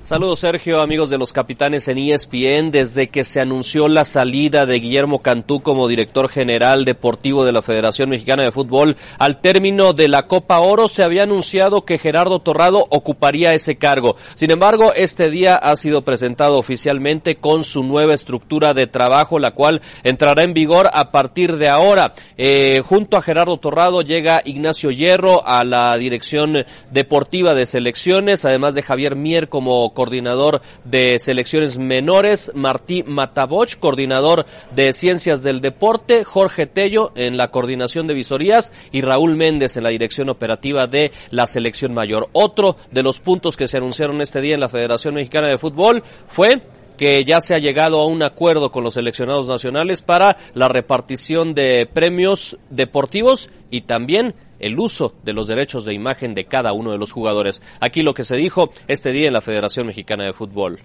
[0.08, 2.72] Saludos Sergio, amigos de los capitanes en ESPN.
[2.72, 7.62] Desde que se anunció la salida de Guillermo Cantú como director general deportivo de la
[7.62, 12.40] Federación Mexicana de Fútbol, al término de la Copa Oro se había anunciado que Gerardo
[12.40, 14.16] Torrado ocuparía ese cargo.
[14.36, 19.52] Sin embargo, este día ha sido presentado oficialmente con su nueva estructura de trabajo, la
[19.52, 22.14] cual entrará en vigor a partir de ahora.
[22.38, 28.74] Eh, junto a Gerardo Torrado llega Ignacio Hierro a la dirección deportiva de selecciones, además
[28.74, 36.24] de Javier Mier como coordinador de selecciones menores, Martí Mataboch, coordinador de ciencias del deporte,
[36.24, 41.12] Jorge Tello en la coordinación de visorías y Raúl Méndez en la dirección operativa de
[41.32, 42.30] la selección mayor.
[42.34, 46.04] Otro de los puntos que se anunciaron este día en la Federación Mexicana de Fútbol
[46.28, 46.62] fue
[46.96, 51.56] que ya se ha llegado a un acuerdo con los seleccionados nacionales para la repartición
[51.56, 56.92] de premios deportivos y también el uso de los derechos de imagen de cada uno
[56.92, 57.62] de los jugadores.
[57.80, 60.80] Aquí lo que se dijo este día en la Federación Mexicana de Fútbol.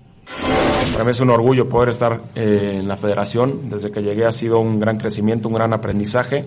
[0.93, 3.71] Para mí es un orgullo poder estar eh, en la federación.
[3.71, 6.45] Desde que llegué ha sido un gran crecimiento, un gran aprendizaje.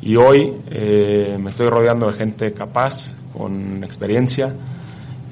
[0.00, 4.54] Y hoy eh, me estoy rodeando de gente capaz, con experiencia,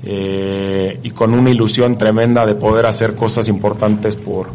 [0.03, 4.49] eh, y con una ilusión tremenda de poder hacer cosas importantes por,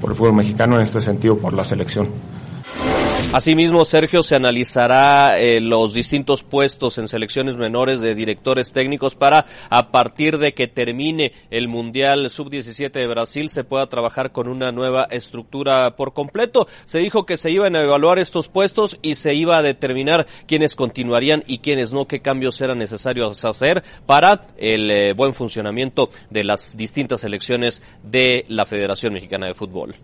[0.00, 2.08] por el fútbol mexicano, en este sentido por la selección.
[3.32, 9.46] Asimismo, Sergio, se analizará eh, los distintos puestos en selecciones menores de directores técnicos para,
[9.68, 14.72] a partir de que termine el Mundial Sub-17 de Brasil, se pueda trabajar con una
[14.72, 16.66] nueva estructura por completo.
[16.86, 20.74] Se dijo que se iban a evaluar estos puestos y se iba a determinar quiénes
[20.74, 26.42] continuarían y quiénes no, qué cambios eran necesarios hacer para el eh, buen funcionamiento de
[26.42, 29.94] las distintas selecciones de la Federación Mexicana de Fútbol.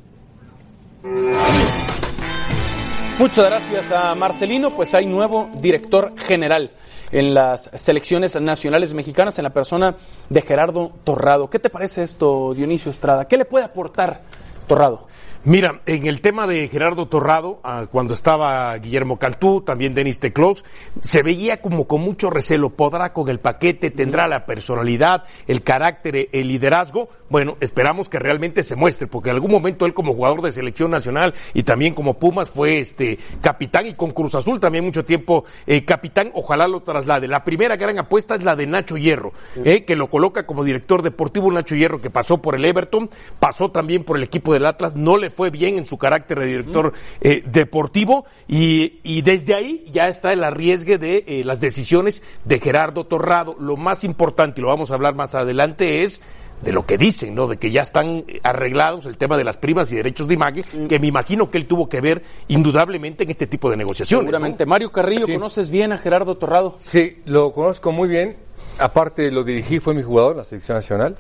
[3.19, 6.71] Muchas gracias a Marcelino, pues hay nuevo director general
[7.11, 9.97] en las selecciones nacionales mexicanas en la persona
[10.29, 11.49] de Gerardo Torrado.
[11.49, 13.27] ¿Qué te parece esto, Dionisio Estrada?
[13.27, 14.21] ¿Qué le puede aportar
[14.67, 15.07] Torrado?
[15.49, 20.65] Mira, en el tema de Gerardo Torrado, ah, cuando estaba Guillermo Cantú, también Denis Teclos,
[21.01, 26.31] se veía como con mucho recelo, podrá con el paquete, tendrá la personalidad, el carácter,
[26.33, 27.11] el liderazgo.
[27.31, 30.91] Bueno, esperamos que realmente se muestre, porque en algún momento él como jugador de selección
[30.91, 35.45] nacional y también como Pumas fue este capitán y con Cruz Azul también mucho tiempo
[35.69, 37.29] eh, capitán, ojalá lo traslade.
[37.29, 39.33] La primera gran apuesta es la de Nacho Hierro,
[39.65, 43.71] eh, que lo coloca como director deportivo Nacho Hierro, que pasó por el Everton, pasó
[43.71, 46.93] también por el equipo del Atlas, no le fue bien en su carácter de director
[47.21, 52.59] eh, deportivo y, y, desde ahí ya está el arriesgue de eh, las decisiones de
[52.59, 53.55] Gerardo Torrado.
[53.61, 56.21] Lo más importante, y lo vamos a hablar más adelante, es
[56.63, 57.47] de lo que dicen, ¿no?
[57.47, 60.99] De que ya están arreglados el tema de las primas y derechos de imagen, que
[60.99, 64.25] me imagino que él tuvo que ver indudablemente en este tipo de negociaciones.
[64.25, 64.65] Seguramente.
[64.65, 65.35] Mario Carrillo, Sí.
[65.35, 66.77] ¿conoces bien a Gerardo Torrado?
[66.79, 68.37] Sí, lo conozco muy bien.
[68.79, 71.17] Aparte, lo dirigí, fue mi jugador en la selección nacional.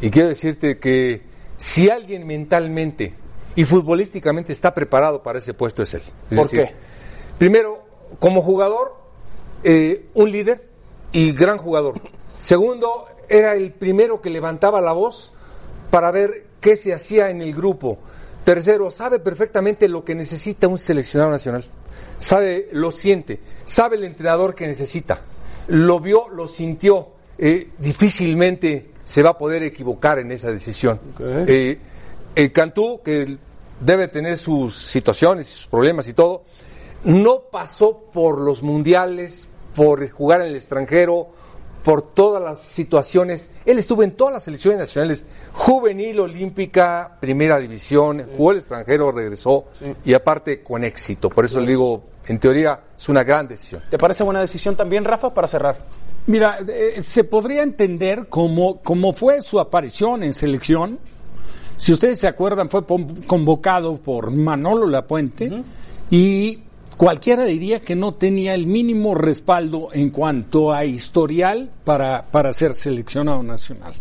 [0.00, 1.22] Y quiero decirte que
[1.56, 3.14] si alguien mentalmente
[3.56, 6.02] y futbolísticamente está preparado para ese puesto es él.
[6.30, 6.74] Es ¿Por decir, qué?
[7.38, 7.82] Primero,
[8.18, 8.96] como jugador,
[9.64, 10.68] eh, un líder
[11.12, 11.94] y gran jugador.
[12.38, 15.32] Segundo, era el primero que levantaba la voz
[15.90, 17.98] para ver qué se hacía en el grupo.
[18.44, 21.64] Tercero, sabe perfectamente lo que necesita un seleccionado nacional.
[22.18, 23.40] Sabe, lo siente.
[23.64, 25.22] Sabe el entrenador que necesita.
[25.68, 27.08] Lo vio, lo sintió.
[27.38, 31.00] Eh, difícilmente se va a poder equivocar en esa decisión.
[31.20, 31.78] Eh,
[32.34, 33.38] el Cantú, que
[33.80, 36.44] debe tener sus situaciones y sus problemas y todo,
[37.04, 41.28] no pasó por los mundiales, por jugar en el extranjero,
[41.82, 43.50] por todas las situaciones.
[43.64, 49.66] Él estuvo en todas las selecciones nacionales, juvenil, olímpica, primera división, jugó el extranjero, regresó
[50.04, 51.30] y aparte con éxito.
[51.30, 53.82] Por eso le digo, en teoría es una gran decisión.
[53.90, 55.78] ¿Te parece buena decisión también, Rafa, para cerrar?
[56.26, 60.98] Mira, eh, se podría entender como, como fue su aparición en selección.
[61.80, 62.84] Si ustedes se acuerdan, fue
[63.26, 65.50] convocado por Manolo Lapuente
[66.10, 66.58] y
[66.98, 72.74] cualquiera diría que no tenía el mínimo respaldo en cuanto a historial para, para ser
[72.74, 73.94] seleccionado nacional.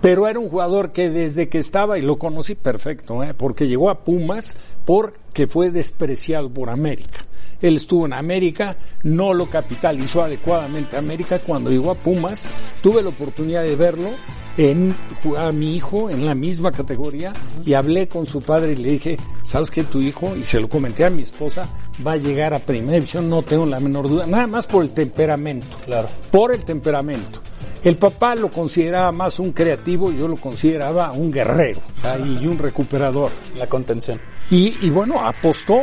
[0.00, 3.34] Pero era un jugador que desde que estaba, y lo conocí perfecto, ¿eh?
[3.34, 7.26] porque llegó a Pumas porque fue despreciado por América.
[7.60, 11.40] Él estuvo en América, no lo capitalizó adecuadamente América.
[11.40, 12.48] Cuando llegó a Pumas,
[12.82, 14.08] tuve la oportunidad de verlo
[14.56, 14.94] en
[15.38, 17.32] a mi hijo en la misma categoría
[17.64, 20.36] y hablé con su padre y le dije, ¿sabes que tu hijo?
[20.36, 21.68] Y se lo comenté a mi esposa,
[22.06, 24.90] va a llegar a primera división, no tengo la menor duda, nada más por el
[24.90, 25.78] temperamento.
[25.84, 26.08] Claro.
[26.30, 27.40] Por el temperamento.
[27.84, 31.80] El papá lo consideraba más un creativo, yo lo consideraba un guerrero
[32.24, 33.30] y un recuperador.
[33.56, 34.20] La contención.
[34.50, 35.82] Y, y bueno, apostó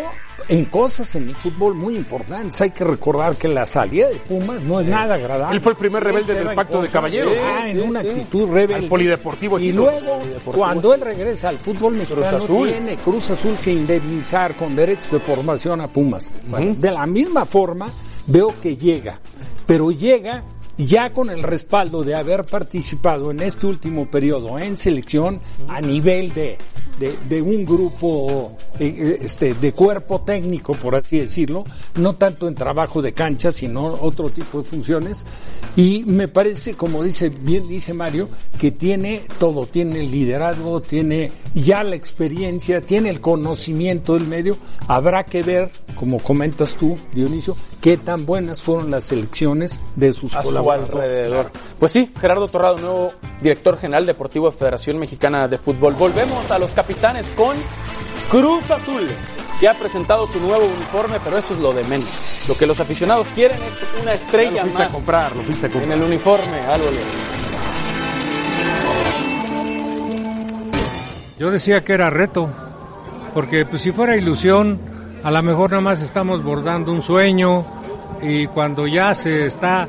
[0.49, 2.59] en cosas en el fútbol muy importantes.
[2.61, 5.55] Hay que recordar que la salida de Pumas no es nada agradable.
[5.55, 7.33] Él fue el primer rebelde del pacto de caballeros.
[7.41, 8.09] Ah, en Sí, una sí.
[8.09, 8.75] actitud rebelde.
[8.75, 10.19] Al polideportivo Y luego,
[10.53, 12.67] cuando él regresa al fútbol mexicano, Azul.
[12.67, 16.31] tiene Cruz Azul que indemnizar con derechos de formación a Pumas.
[16.47, 17.87] Bueno, de la misma forma,
[18.25, 19.19] veo que llega,
[19.67, 20.43] pero llega
[20.79, 26.33] ya con el respaldo de haber participado en este último periodo en selección a nivel
[26.33, 26.57] de
[26.99, 31.63] de, de un grupo eh, este, de cuerpo técnico, por así decirlo,
[31.95, 35.25] no tanto en trabajo de cancha, sino otro tipo de funciones.
[35.75, 41.31] Y me parece, como dice bien dice Mario, que tiene todo, tiene el liderazgo, tiene
[41.53, 44.57] ya la experiencia, tiene el conocimiento del medio.
[44.87, 50.35] Habrá que ver, como comentas tú, Dionisio, qué tan buenas fueron las elecciones de sus
[50.35, 51.51] a su alrededor.
[51.79, 55.93] Pues sí, Gerardo Torrado, nuevo director general deportivo de Federación Mexicana de Fútbol.
[55.93, 57.55] Volvemos a los capitanes con
[58.29, 59.07] Cruz Azul,
[59.59, 62.09] que ha presentado su nuevo uniforme, pero eso es lo de menos.
[62.47, 65.69] Lo que los aficionados quieren es una estrella lo más a comprar, lo fuiste a
[65.69, 65.97] en comprar.
[65.97, 66.97] el uniforme, Álvaro.
[71.37, 72.49] Yo decía que era reto,
[73.33, 74.79] porque pues, si fuera ilusión,
[75.23, 77.65] a lo mejor nada más estamos bordando un sueño
[78.21, 79.87] y cuando ya se está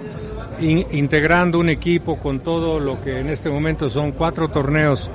[0.60, 5.08] in- integrando un equipo con todo lo que en este momento son cuatro torneos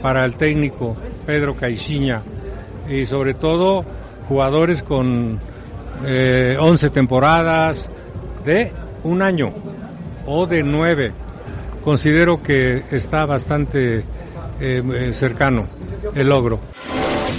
[0.00, 2.22] para el técnico Pedro Caixinha
[2.90, 3.84] y sobre todo
[4.28, 5.38] jugadores con
[6.04, 7.88] eh, 11 temporadas
[8.44, 8.72] de
[9.04, 9.50] un año
[10.26, 11.12] o de nueve.
[11.84, 14.02] Considero que está bastante
[14.60, 15.66] eh, cercano
[16.14, 16.60] el logro.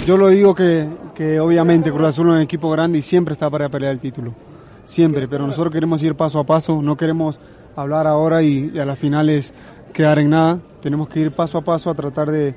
[0.06, 3.48] Yo lo digo que, que obviamente Cruz Azul es un equipo grande y siempre está
[3.48, 4.34] para pelear el título.
[4.84, 7.40] Siempre, pero nosotros queremos ir paso a paso, no queremos
[7.76, 9.54] hablar ahora y, y a las finales
[9.92, 10.58] quedar en nada.
[10.82, 12.54] Tenemos que ir paso a paso a tratar de,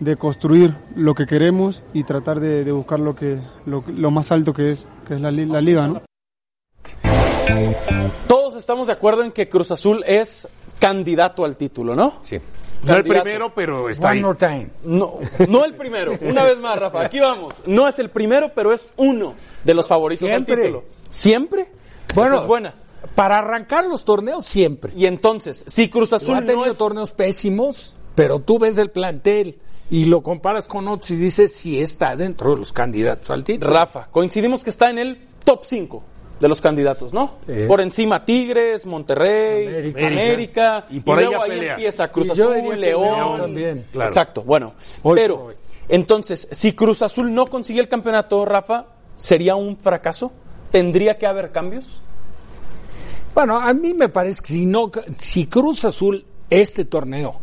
[0.00, 4.32] de construir lo que queremos y tratar de, de buscar lo, que, lo, lo más
[4.32, 5.86] alto que es, que es la, li- la liga.
[5.88, 6.02] ¿no?
[8.26, 12.14] Todos estamos de acuerdo en que Cruz Azul es candidato al título, ¿no?
[12.22, 12.38] Sí.
[12.84, 14.22] No el primero, pero está One ahí.
[14.22, 14.68] more time.
[14.84, 15.14] No,
[15.48, 16.12] no el primero.
[16.20, 17.62] Una vez más, Rafa, aquí vamos.
[17.66, 19.34] No es el primero, pero es uno
[19.64, 20.54] de los favoritos Siempre.
[20.54, 20.84] al título.
[21.10, 21.68] ¿Siempre?
[22.14, 22.74] Bueno, Esa es buena.
[23.14, 24.92] Para arrancar los torneos siempre.
[24.96, 26.76] Y entonces, si Cruz Azul ha tenido no es...
[26.78, 29.58] torneos pésimos, pero tú ves el plantel
[29.90, 33.72] y lo comparas con otros y dices si está dentro de los candidatos al título.
[33.72, 36.02] Rafa, coincidimos que está en el top 5
[36.40, 37.36] de los candidatos, ¿no?
[37.68, 40.06] Por encima Tigres, Monterrey, América.
[40.06, 41.72] América, Y por ahí luego ahí pelea.
[41.74, 44.10] empieza Cruz Azul, León, León también, claro.
[44.10, 44.74] Exacto, bueno.
[45.02, 45.54] Hoy pero, hoy.
[45.88, 50.32] entonces, si Cruz Azul no consigue el campeonato, Rafa, ¿sería un fracaso?
[50.70, 52.02] ¿Tendría que haber cambios?
[53.34, 57.40] Bueno, a mí me parece que si no, si Cruz Azul este torneo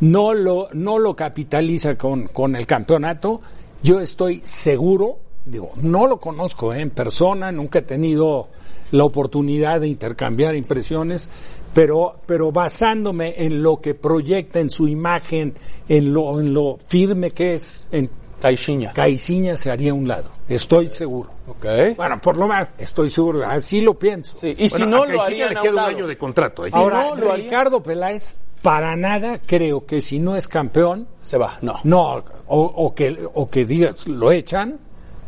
[0.00, 3.40] no lo, no lo capitaliza con, con el campeonato,
[3.82, 6.80] yo estoy seguro, digo, no lo conozco ¿eh?
[6.80, 8.48] en persona, nunca he tenido
[8.92, 11.28] la oportunidad de intercambiar impresiones,
[11.74, 15.54] pero, pero basándome en lo que proyecta en su imagen,
[15.88, 18.08] en lo, en lo firme que es, en
[18.40, 18.92] Caixinha.
[18.92, 21.30] Caiciña se haría a un lado, estoy seguro.
[21.48, 21.66] Ok.
[21.96, 24.36] Bueno, por lo menos estoy seguro, así lo pienso.
[24.38, 26.62] Sí, y si no a lo Caixinha harían le queda un año de contrato.
[26.62, 26.70] ahí.
[26.70, 31.06] Si Ahora, no, lo haría- Ricardo Peláez, para nada creo que si no es campeón,
[31.22, 31.76] Se va, no.
[31.84, 34.78] no, o, o que, o que digas, lo echan,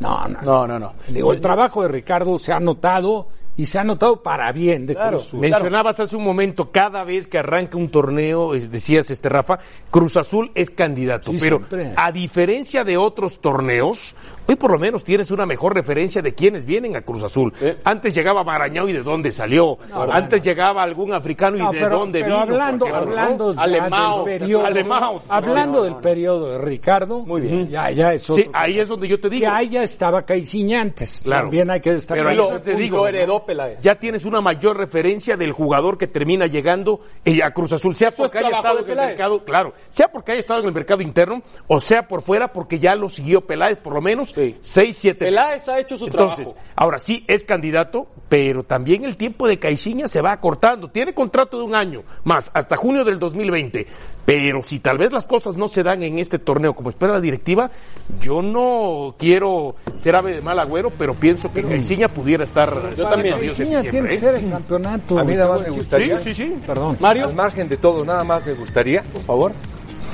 [0.00, 0.40] no, no.
[0.42, 0.92] No, no, no.
[1.08, 4.94] Digo, el trabajo de Ricardo se ha notado y se ha notado para bien de
[4.94, 5.18] Claro.
[5.18, 5.40] Cruz Azul.
[5.40, 9.58] Mencionabas hace un momento, cada vez que arranca un torneo, decías este Rafa,
[9.90, 11.30] Cruz Azul es candidato.
[11.32, 11.92] Sí, pero siempre.
[11.96, 14.14] a diferencia de otros torneos,
[14.50, 17.52] hoy por lo menos tienes una mejor referencia de quiénes vienen a Cruz Azul.
[17.58, 17.66] Sí.
[17.84, 19.78] Antes llegaba Marañao y de dónde salió.
[20.10, 22.42] Antes llegaba algún africano y No, de pero, dónde pero vino.
[22.42, 23.52] hablando, hablando
[24.24, 25.20] del periodo, Alemão.
[25.28, 27.68] hablando No, no, del periodo de Ricardo, Muy bien.
[27.68, 28.50] ya, ya es Sí, otro.
[28.54, 29.50] ahí es donde yo te que digo.
[29.50, 31.20] ahí ya estaba Caiciña antes.
[31.22, 31.42] Claro.
[31.42, 32.26] También hay que destacar.
[32.26, 33.82] Pero ahí te digo, heredó Peláez.
[33.82, 38.10] Ya tienes una mayor referencia del jugador que termina llegando eh, a Cruz Azul, sea
[38.10, 41.42] porque haya estado en el mercado, claro, sea porque haya estado en el mercado interno
[41.66, 44.56] o sea por fuera porque ya lo siguió Peláez por lo menos Sí.
[44.60, 46.56] seis, siete Peláez ha hecho su Entonces, trabajo.
[46.76, 50.88] ahora sí es candidato, pero también el tiempo de Caixinha se va acortando.
[50.90, 53.86] Tiene contrato de un año más, hasta junio del 2020.
[54.24, 57.20] Pero si tal vez las cosas no se dan en este torneo como espera la
[57.20, 57.70] directiva,
[58.20, 62.94] yo no quiero ser ave de mal agüero, pero pienso que Caixinha pudiera estar.
[62.96, 63.38] Yo también.
[63.38, 64.18] Caiciña tiene que ¿eh?
[64.18, 65.18] ser el campeonato.
[65.18, 66.54] A mí nada más me gustaría- Sí, sí, sí.
[66.66, 66.96] Perdón.
[67.00, 69.52] Mario, Al margen de todo, nada más me gustaría por favor.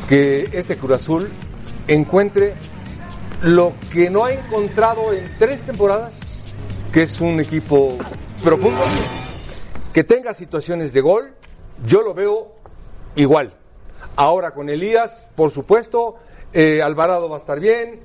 [0.08, 1.28] que este Cruz Azul
[1.88, 2.54] encuentre
[3.42, 6.46] lo que no ha encontrado en tres temporadas,
[6.92, 7.96] que es un equipo
[8.42, 8.80] profundo,
[9.92, 11.34] que tenga situaciones de gol,
[11.86, 12.54] yo lo veo
[13.14, 13.54] igual.
[14.16, 16.16] Ahora con Elías, por supuesto,
[16.52, 18.00] eh, Alvarado va a estar bien,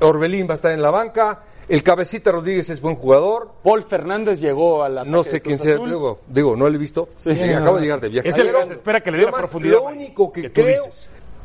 [0.00, 4.40] Orbelín va a estar en la banca, el Cabecita Rodríguez es buen jugador, Paul Fernández
[4.40, 7.76] llegó a la no sé quién sea, digo, digo, no lo he visto, Eh, acabo
[7.76, 8.28] de llegar de viaje.
[8.28, 10.84] Es el que se espera que le dé la profundidad, Lo único que, creo,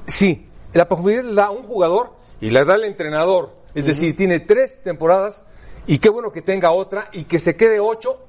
[0.06, 3.56] sí, la profundidad la da un jugador y la da el entrenador.
[3.74, 5.46] Es decir, tiene tres temporadas
[5.88, 8.20] y qué bueno que tenga otra y que se quede ocho,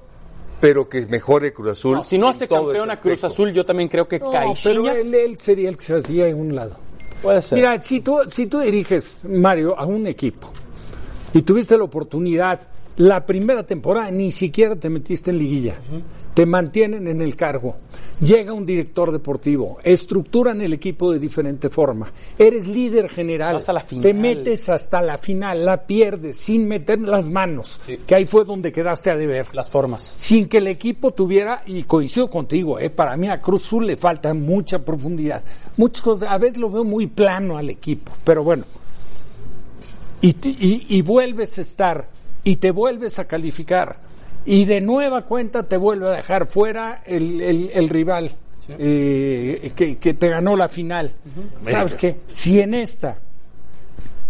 [0.61, 1.97] pero que mejore Cruz Azul.
[1.97, 3.23] No, si no hace campeón este a Cruz.
[3.23, 4.31] Azul, yo también creo que No,
[4.63, 6.77] pero él, él sería el que se hacía en un lado.
[7.21, 7.57] Puede ser.
[7.57, 10.51] Mira, si tú, si tú diriges, Mario, a un equipo
[11.33, 12.61] y tuviste la oportunidad,
[12.97, 15.75] la primera temporada ni siquiera te metiste en liguilla,
[16.33, 17.75] te mantienen en el cargo,
[18.19, 23.73] llega un director deportivo, estructuran el equipo de diferente forma, eres líder general, Vas a
[23.73, 24.01] la final.
[24.03, 28.71] te metes hasta la final, la pierdes sin meter las manos, que ahí fue donde
[28.71, 30.01] quedaste a deber Las formas.
[30.17, 33.95] sin que el equipo tuviera, y coincido contigo, eh, para mí a Cruz Azul le
[33.97, 35.43] falta mucha profundidad.
[35.77, 38.65] Muchas cosas, a veces lo veo muy plano al equipo, pero bueno.
[40.21, 42.07] Y, y- y vuelves a estar,
[42.43, 43.97] y te vuelves a calificar,
[44.45, 48.31] y de nueva cuenta te vuelve a dejar fuera el, el- el rival
[48.79, 51.11] eh, que, que te ganó la final.
[51.63, 52.19] ¿Sabes qué?
[52.27, 53.17] Si en esta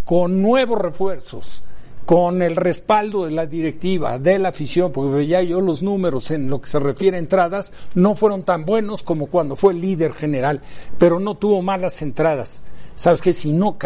[0.05, 1.64] con nuevos refuerzos,
[2.05, 6.49] con el respaldo de la directiva, de la afición, porque veía yo los números en
[6.49, 10.61] lo que se refiere a entradas, no fueron tan buenos como cuando fue líder general,
[10.97, 12.61] pero no tuvo malas entradas.
[12.96, 13.34] ¿Sabes qué?
[13.34, 13.78] Si no,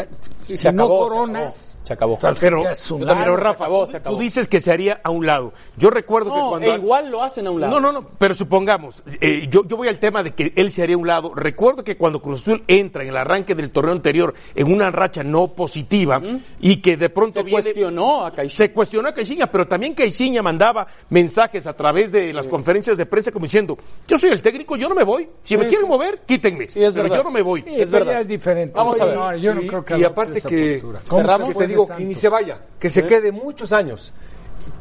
[0.41, 2.17] Sí, si se no acabó, se coronas, Se acabó.
[2.21, 2.45] ¿sabes qué?
[2.45, 2.63] Pero.
[2.63, 4.15] Rafa, se acabó, se acabó.
[4.15, 5.51] tú dices que se haría a un lado.
[5.75, 6.71] Yo recuerdo que No, cuando...
[6.71, 7.73] e igual lo hacen a un lado.
[7.73, 10.83] No, no, no, pero supongamos, eh, yo, yo voy al tema de que él se
[10.83, 11.33] haría a un lado.
[11.35, 15.21] Recuerdo que cuando Cruz Azul entra en el arranque del torneo anterior en una racha
[15.21, 16.21] no positiva
[16.61, 18.57] y que de pronto Se viene- cuestionó a Caixinha.
[18.67, 23.05] se cuestionó a Caixinha, pero también Caixinha mandaba mensajes a través de las conferencias de
[23.05, 23.77] prensa como diciendo,
[24.07, 25.27] yo soy el técnico, yo no me voy.
[25.43, 25.91] Si me quieren sí.
[25.91, 26.69] mover, quítenme.
[26.69, 27.17] Sí, es pero verdad.
[27.17, 27.61] yo no me voy.
[27.63, 28.13] Sí, es pero verdad.
[28.13, 28.73] ya es diferente.
[28.77, 29.15] Vamos a ver.
[29.15, 31.01] No, yo no y, creo que y adopte aparte que, postura.
[31.07, 31.49] ¿cómo Cerramos.
[31.49, 34.13] que te digo que ni se vaya, que se quede muchos años,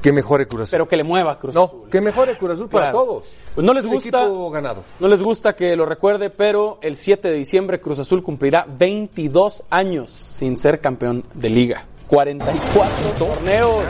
[0.02, 0.70] que mejore Cruz Azul.
[0.72, 1.90] Pero que le mueva Cruz no, Azul.
[1.90, 3.04] que mejore Cruz Azul para Claro.
[3.06, 3.36] todos.
[3.54, 4.08] Pues no les Un gusta.
[4.22, 4.82] equipo ganado.
[5.00, 9.62] No les gusta que lo recuerde, pero el 7 de diciembre Cruz Azul cumplirá 22
[9.70, 11.84] años sin ser campeón de liga.
[12.08, 13.84] 44 torneos,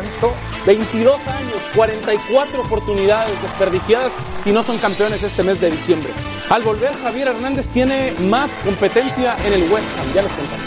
[0.66, 4.12] 22 años, 44 oportunidades desperdiciadas
[4.42, 6.12] si no son campeones este mes de diciembre.
[6.48, 10.66] Al volver, Javier Hernández tiene más competencia en el West Ham, ya les contamos.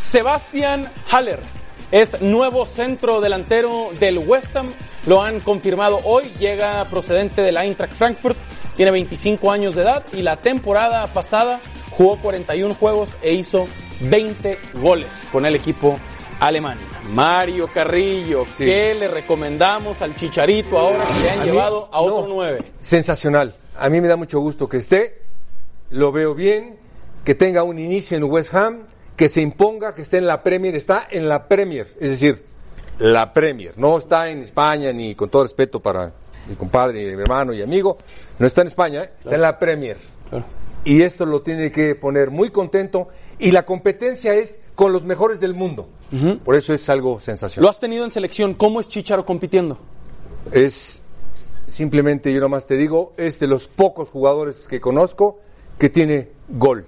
[0.00, 1.40] Sebastián Haller
[1.90, 4.66] es nuevo centro delantero del West Ham.
[5.06, 6.30] Lo han confirmado hoy.
[6.38, 8.36] Llega procedente del Eintracht Frankfurt.
[8.76, 11.60] Tiene 25 años de edad y la temporada pasada
[11.92, 13.66] jugó 41 juegos e hizo
[14.00, 15.98] 20 goles con el equipo
[16.40, 16.78] alemán.
[17.14, 22.00] Mario Carrillo, ¿qué le recomendamos al Chicharito ahora que le han A mí, llevado a
[22.00, 22.34] otro no.
[22.34, 22.58] 9?
[22.80, 23.54] Sensacional.
[23.78, 25.22] A mí me da mucho gusto que esté.
[25.90, 26.78] Lo veo bien.
[27.24, 28.86] Que tenga un inicio en West Ham.
[29.16, 30.74] Que se imponga, que esté en la Premier.
[30.74, 31.86] Está en la Premier.
[32.00, 32.44] Es decir,
[32.98, 33.78] la Premier.
[33.78, 36.12] No está en España, ni con todo respeto para
[36.48, 37.98] mi compadre, mi hermano y amigo.
[38.38, 39.10] No está en España, ¿eh?
[39.18, 39.96] está en la Premier.
[40.84, 43.08] Y esto lo tiene que poner muy contento.
[43.38, 45.88] Y la competencia es con los mejores del mundo.
[46.44, 47.70] Por eso es algo Lo sensacional.
[47.70, 48.54] has tenido en selección.
[48.54, 49.78] ¿Cómo es Chicharo compitiendo?
[50.50, 51.00] Es
[51.66, 55.38] simplemente, yo nomás te digo, es de los pocos jugadores que conozco
[55.78, 56.86] que tiene gol,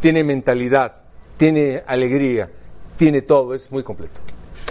[0.00, 0.96] tiene mentalidad,
[1.36, 2.50] tiene alegría,
[2.96, 4.20] tiene todo, es muy completo.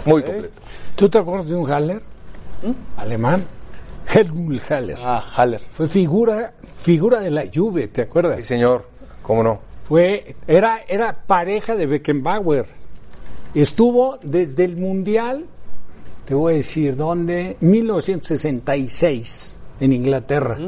[0.04, 0.60] Muy completo.
[0.94, 2.02] ¿Tú te acuerdas de un Haller?
[2.96, 3.44] Alemán.
[4.12, 4.98] Helmut Haller.
[5.02, 5.60] Ah, Haller.
[5.70, 8.36] Fue figura, figura de la Juve, ¿te acuerdas?
[8.40, 8.88] Sí, señor,
[9.22, 9.60] cómo no.
[9.84, 12.66] Fue, era, era pareja de Beckenbauer.
[13.54, 15.46] Estuvo desde el Mundial,
[16.26, 20.58] te voy a decir dónde, 1966 en Inglaterra.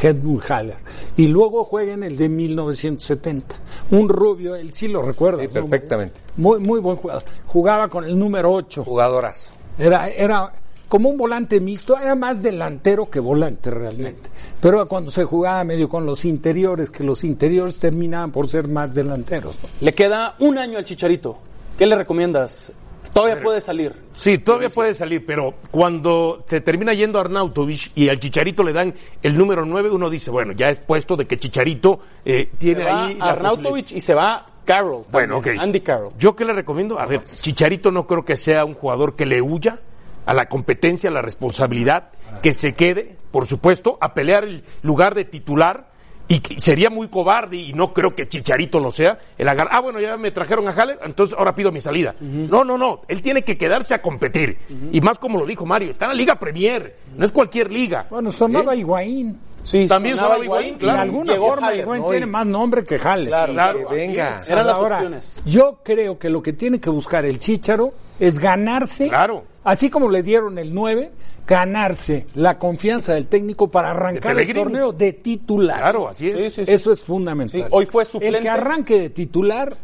[0.00, 0.76] Helmut Haller.
[1.16, 3.56] Y luego juega en el de 1970.
[3.90, 5.42] Un rubio, él sí lo recuerda.
[5.42, 6.18] Sí, perfectamente.
[6.36, 7.22] Muy, muy buen jugador.
[7.46, 8.84] Jugaba con el número 8.
[8.84, 9.52] Jugadorazo.
[9.78, 10.52] Era, era
[10.92, 14.28] como un volante mixto, era más delantero que volante realmente.
[14.60, 18.94] Pero cuando se jugaba medio con los interiores, que los interiores terminaban por ser más
[18.94, 19.58] delanteros.
[19.62, 19.70] ¿no?
[19.80, 21.38] Le queda un año al Chicharito.
[21.78, 22.70] ¿Qué le recomiendas?
[23.10, 23.94] Todavía puede salir.
[24.12, 28.74] Sí, todavía puede salir, pero cuando se termina yendo a Arnautovic y al Chicharito le
[28.74, 32.82] dan el número 9, uno dice, bueno, ya es puesto de que Chicharito eh, tiene
[32.84, 33.18] Se va ahí...
[33.18, 35.04] Arnautovic y se va Carroll.
[35.10, 35.46] Bueno, ok.
[35.58, 36.12] Andy Carroll.
[36.18, 36.98] ¿Yo qué le recomiendo?
[36.98, 39.80] A ver, Chicharito no creo que sea un jugador que le huya
[40.26, 42.10] a la competencia, a la responsabilidad,
[42.42, 45.92] que se quede, por supuesto, a pelear el lugar de titular.
[46.28, 49.80] Y que sería muy cobarde, y no creo que Chicharito lo sea, el agar ah,
[49.80, 52.14] bueno, ya me trajeron a Haller, entonces ahora pido mi salida.
[52.20, 54.56] No, no, no, él tiene que quedarse a competir.
[54.92, 58.06] Y más como lo dijo Mario, está en la Liga Premier, no es cualquier liga.
[58.08, 59.38] Bueno, sonaba Higuaín.
[59.64, 61.00] Sí, También sonaba sonaba Higuaín, claro.
[61.02, 62.10] alguna Llegó forma, Haller, Higuaín ¿no?
[62.10, 63.28] tiene más nombre que Haller.
[63.28, 64.42] Claro, Claro, así venga.
[64.48, 65.40] Eran las Ahora, opciones.
[65.44, 69.44] Yo creo que lo que tiene que buscar el Chícharo es ganarse, Claro.
[69.64, 71.12] así como le dieron el 9,
[71.46, 75.78] ganarse la confianza del técnico para arrancar el torneo de titular.
[75.78, 76.40] Claro, así es.
[76.40, 76.72] Sí, sí, sí.
[76.72, 77.60] Eso es fundamental.
[77.62, 78.38] Sí, hoy fue suplente.
[78.38, 79.74] El que arranque de titular,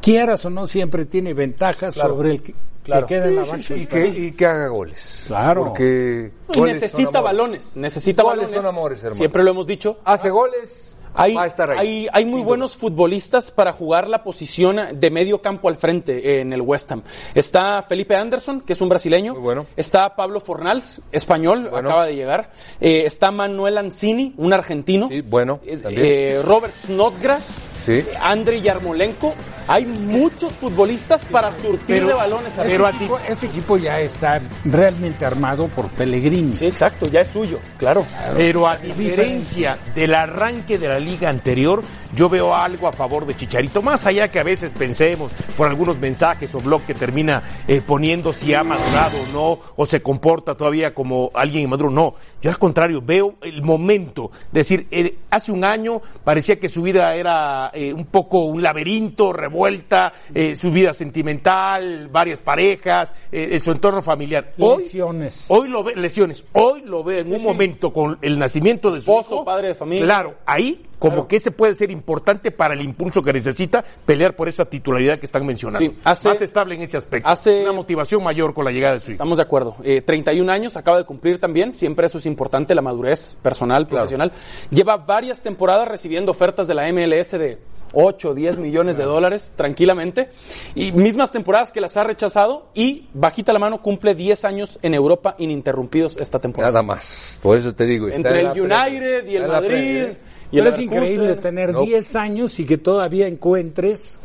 [0.00, 2.10] quieras o no, siempre tiene ventajas Claro.
[2.10, 2.54] sobre el que,
[2.88, 3.62] que queda en la Sí, banca.
[3.64, 5.24] sí, Y que, y que haga goles.
[5.26, 5.64] Claro.
[5.66, 7.76] Porque Y necesita balones.
[7.76, 8.56] Necesita Goles balones.
[8.62, 9.18] son amores, hermano.
[9.18, 9.98] Siempre lo hemos dicho.
[10.04, 11.78] Hace goles, Hay, va a estar ahí.
[11.78, 16.52] hay, hay muy buenos futbolistas para jugar la posición de medio campo al frente en
[16.52, 17.02] el West Ham.
[17.34, 19.32] Está Felipe Anderson, que es un brasileño.
[19.34, 19.66] Muy bueno.
[19.76, 21.88] Está Pablo Fornals, español, Bueno.
[21.88, 22.50] acaba de llegar.
[22.80, 25.08] Eh, está Manuel Ancini, un argentino.
[25.08, 27.68] Sí, bueno, eh, Robert Snodgrass.
[27.88, 28.04] Sí.
[28.20, 29.30] Andrei Yarmolenko.
[29.66, 32.88] Hay muchos futbolistas para surtir de balones este, arriba.
[32.88, 36.56] equipo, este equipo ya está realmente armado por Pellegrini.
[36.56, 38.06] Sí, exacto, ya es suyo, claro.
[38.34, 41.82] Pero a diferencia del arranque de la liga anterior,
[42.14, 45.98] yo veo algo a favor de Chicharito, más allá que a veces pensemos por algunos
[45.98, 50.54] mensajes o blog que termina eh, poniendo si ha madurado o no, o se comporta
[50.54, 52.14] todavía como alguien inmaduro, no.
[52.40, 56.80] Yo al contrario, veo el momento, es decir, eh, hace un año parecía que su
[56.80, 63.50] vida era eh, un poco un laberinto, revuelta, eh, su vida sentimental, varias parejas, eh,
[63.52, 64.52] en su entorno familiar.
[64.58, 65.46] Hoy, Lesiones.
[65.48, 66.44] Hoy lo ve, lesiones.
[66.54, 69.44] Hoy lo ve en un momento con el nacimiento de su Esposo, hijo.
[69.44, 70.04] padre de familia.
[70.04, 71.28] Claro, ahí como Claro.
[71.28, 75.26] que ese puede ser importante para el impulso que necesita pelear por esa titularidad que
[75.26, 75.78] están mencionando.
[75.90, 77.28] Sí, hace- Más estable en ese aspecto.
[77.28, 79.12] hace- una motivación mayor con la llegada de su hijo.
[79.12, 79.76] Estamos de acuerdo.
[79.84, 81.72] Eh, 31 años, acaba de cumplir también.
[81.72, 84.32] Siempre eso es importante, la madurez personal, profesional.
[84.70, 87.58] Lleva varias temporadas recibiendo ofertas de la MLS de
[87.94, 90.28] 8, 10 millones de dólares, tranquilamente.
[90.74, 92.68] Y mismas temporadas que las ha rechazado.
[92.74, 96.70] Y bajita la mano, cumple 10 años en Europa ininterrumpidos esta temporada.
[96.72, 97.38] Nada más.
[97.42, 98.08] Por eso te digo.
[98.08, 98.60] está Entre en el.
[98.60, 100.06] United y el Madrid.
[100.50, 101.82] Y Pero es increíble tener No.
[101.82, 104.18] 10 años y que todavía encuentres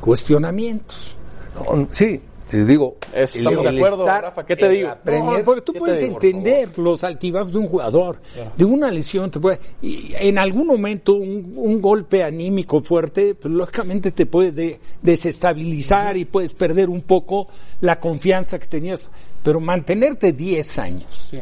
[0.00, 1.16] cuestionamientos.
[1.54, 2.20] No, sí,
[2.50, 2.96] te digo.
[3.12, 4.90] Estamos de acuerdo, Rafa, ¿qué te digo?
[5.04, 8.20] No, porque tú ¿qué te puedes digo, por entender los altibajos de un jugador,
[8.56, 13.52] de una lesión, te puede, y en algún momento un, un golpe anímico fuerte, pues
[13.52, 17.48] lógicamente te puede de- desestabilizar y puedes perder un poco
[17.80, 19.02] la confianza que tenías,
[19.42, 21.34] pero mantenerte 10 años.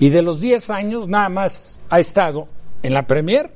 [0.00, 2.48] Y de los 10 años nada más ha estado
[2.82, 3.50] en la Premier,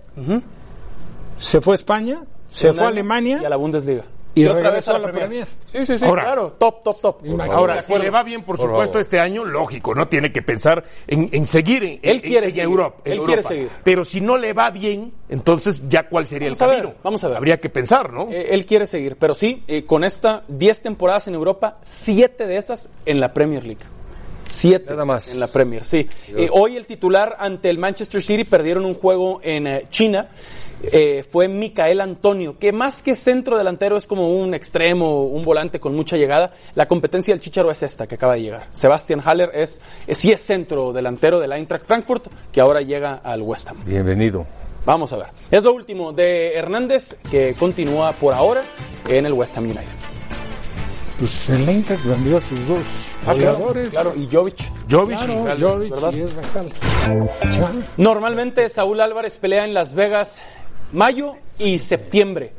[1.36, 4.04] se fue a España, se fue a Alemania Y a la Bundesliga.
[4.34, 5.46] y otra vez a la Premier.
[5.72, 6.56] Sí, sí, sí, Ahora- claro.
[6.58, 7.16] Top, top, top.
[7.24, 7.52] Imagínate.
[7.54, 9.00] Ahora, si le va bien, por, Por supuesto, favor.
[9.00, 12.62] este año, lógico, no tiene que pensar en, en seguir en, Él quiere en seguir.
[12.64, 12.96] Europa.
[13.04, 13.68] en Él quiere seguir.
[13.84, 16.94] Pero si no le va bien, entonces ya cuál sería Vamos el ver, camino.
[17.02, 17.36] vamos a ver.
[17.36, 18.28] Habría que pensar, ¿no?
[18.30, 22.56] Eh, él quiere seguir, pero sí, eh, con esta 10 temporadas en Europa, 7 de
[22.56, 23.82] esas en la Premier League.
[24.52, 25.32] 7 Nada más.
[25.32, 26.08] en la Premier, sí.
[26.28, 30.28] Eh, hoy el titular ante el Manchester City perdieron un juego en eh, China.
[30.84, 35.78] eh, fue Micael Antonio, que más que centro delantero es como un extremo, un volante
[35.80, 36.52] con mucha llegada.
[36.74, 38.66] La competencia del Chicharo es esta que acaba de llegar.
[38.72, 43.42] Sebastián Haller es, es sí es centro delantero del Eintracht Frankfurt, que ahora llega al
[43.42, 43.78] West Ham.
[43.84, 44.44] Bienvenido.
[44.84, 45.26] Vamos a ver.
[45.52, 48.62] Es lo último de Hernández, que continúa por ahora
[49.08, 50.11] en el West Ham United.
[51.18, 53.90] Pues el Inter vendió a sus dos Ah, claro, jugadores.
[53.90, 54.56] claro, y Jovic.
[54.90, 56.12] Jovic Claro, y Gales, Jovic ¿verdad?
[56.12, 57.56] y.
[57.56, 57.72] Ya.
[57.96, 60.42] Normalmente Saúl Álvarez pelea en Las Vegas
[60.92, 62.52] mayo y septiembre.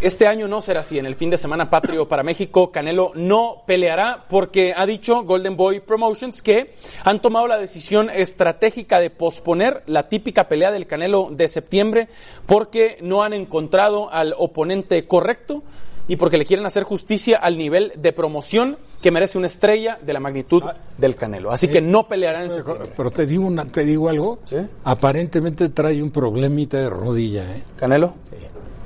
[0.00, 0.98] Este año no será así.
[0.98, 5.56] En el fin de semana patrio para México, Canelo no peleará porque ha dicho Golden
[5.56, 6.72] Boy Promotions que
[7.04, 12.08] han tomado la decisión estratégica de posponer la típica pelea del Canelo de septiembre
[12.46, 15.62] porque no han encontrado al oponente correcto
[16.10, 20.12] y porque le quieren hacer justicia al nivel de promoción que merece una estrella de
[20.12, 20.60] la magnitud
[20.98, 21.52] del Canelo.
[21.52, 22.90] Así que no peleará en septiembre.
[22.96, 24.40] Pero te digo, una, te digo algo.
[24.44, 24.56] Sí.
[24.82, 27.44] Aparentemente trae un problemita de rodilla.
[27.54, 27.62] ¿eh?
[27.76, 28.14] Canelo.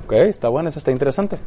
[0.05, 1.39] Ok, está bueno, eso está interesante.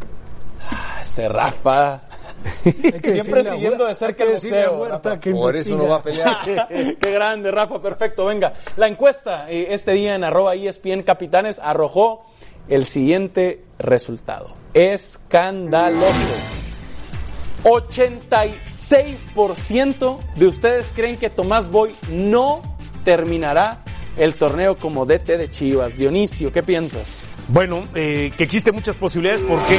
[0.68, 2.02] Ah, ese Rafa.
[2.62, 4.80] Siempre decirle a siguiendo de cerca el que museo.
[4.80, 5.20] Huerta Rafa.
[5.20, 6.38] que Por eso no va a pelear.
[7.00, 8.24] Qué grande, Rafa, perfecto.
[8.24, 12.24] Venga, la encuesta eh, este día en arroba ESPN Capitanes arrojó
[12.68, 14.52] el siguiente resultado.
[14.74, 16.12] Escandaloso.
[17.64, 22.60] 86% de ustedes creen que Tomás Boy no
[23.04, 23.82] terminará
[24.16, 25.96] el torneo como DT de Chivas.
[25.96, 27.22] Dionisio, ¿qué piensas?
[27.48, 29.40] Bueno, eh, que existen muchas posibilidades.
[29.42, 29.78] ¿Por qué?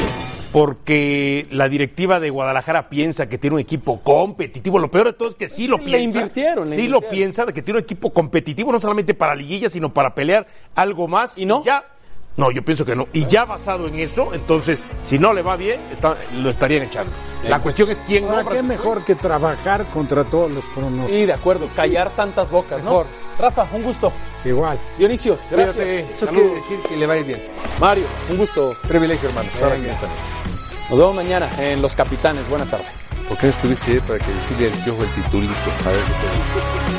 [0.51, 4.79] Porque la directiva de Guadalajara piensa que tiene un equipo competitivo.
[4.79, 6.19] Lo peor de todo es que sí lo Le piensa.
[6.19, 7.03] invirtieron, le sí invirtieron.
[7.03, 10.47] lo piensa, de que tiene un equipo competitivo, no solamente para liguilla, sino para pelear
[10.75, 11.37] algo más.
[11.37, 11.63] ¿Y no?
[11.63, 11.83] Ya.
[12.37, 13.07] No, yo pienso que no.
[13.11, 17.11] Y ya basado en eso, entonces, si no le va bien, está- lo estarían echando.
[17.47, 21.11] La cuestión es quién Ahora, qué mejor que trabajar contra todos los pronósticos.
[21.11, 22.91] Sí, de acuerdo, callar tantas bocas, ¿no?
[22.91, 23.07] Mejor.
[23.37, 24.11] Rafa, un gusto.
[24.45, 24.79] Igual.
[24.97, 25.75] Dionisio, gracias.
[25.75, 26.09] Cuídate.
[26.11, 26.41] Eso Saludos.
[26.43, 27.41] quiere decir que le va a ir bien.
[27.79, 28.73] Mario, un gusto.
[28.87, 29.49] Privilegio, hermano.
[30.89, 32.47] Nos vemos mañana en Los Capitanes.
[32.49, 32.85] Buena tarde.
[33.27, 35.53] ¿Por qué no estuviste ahí para que decirle al piojo el titulito?
[35.85, 36.98] A ver qué te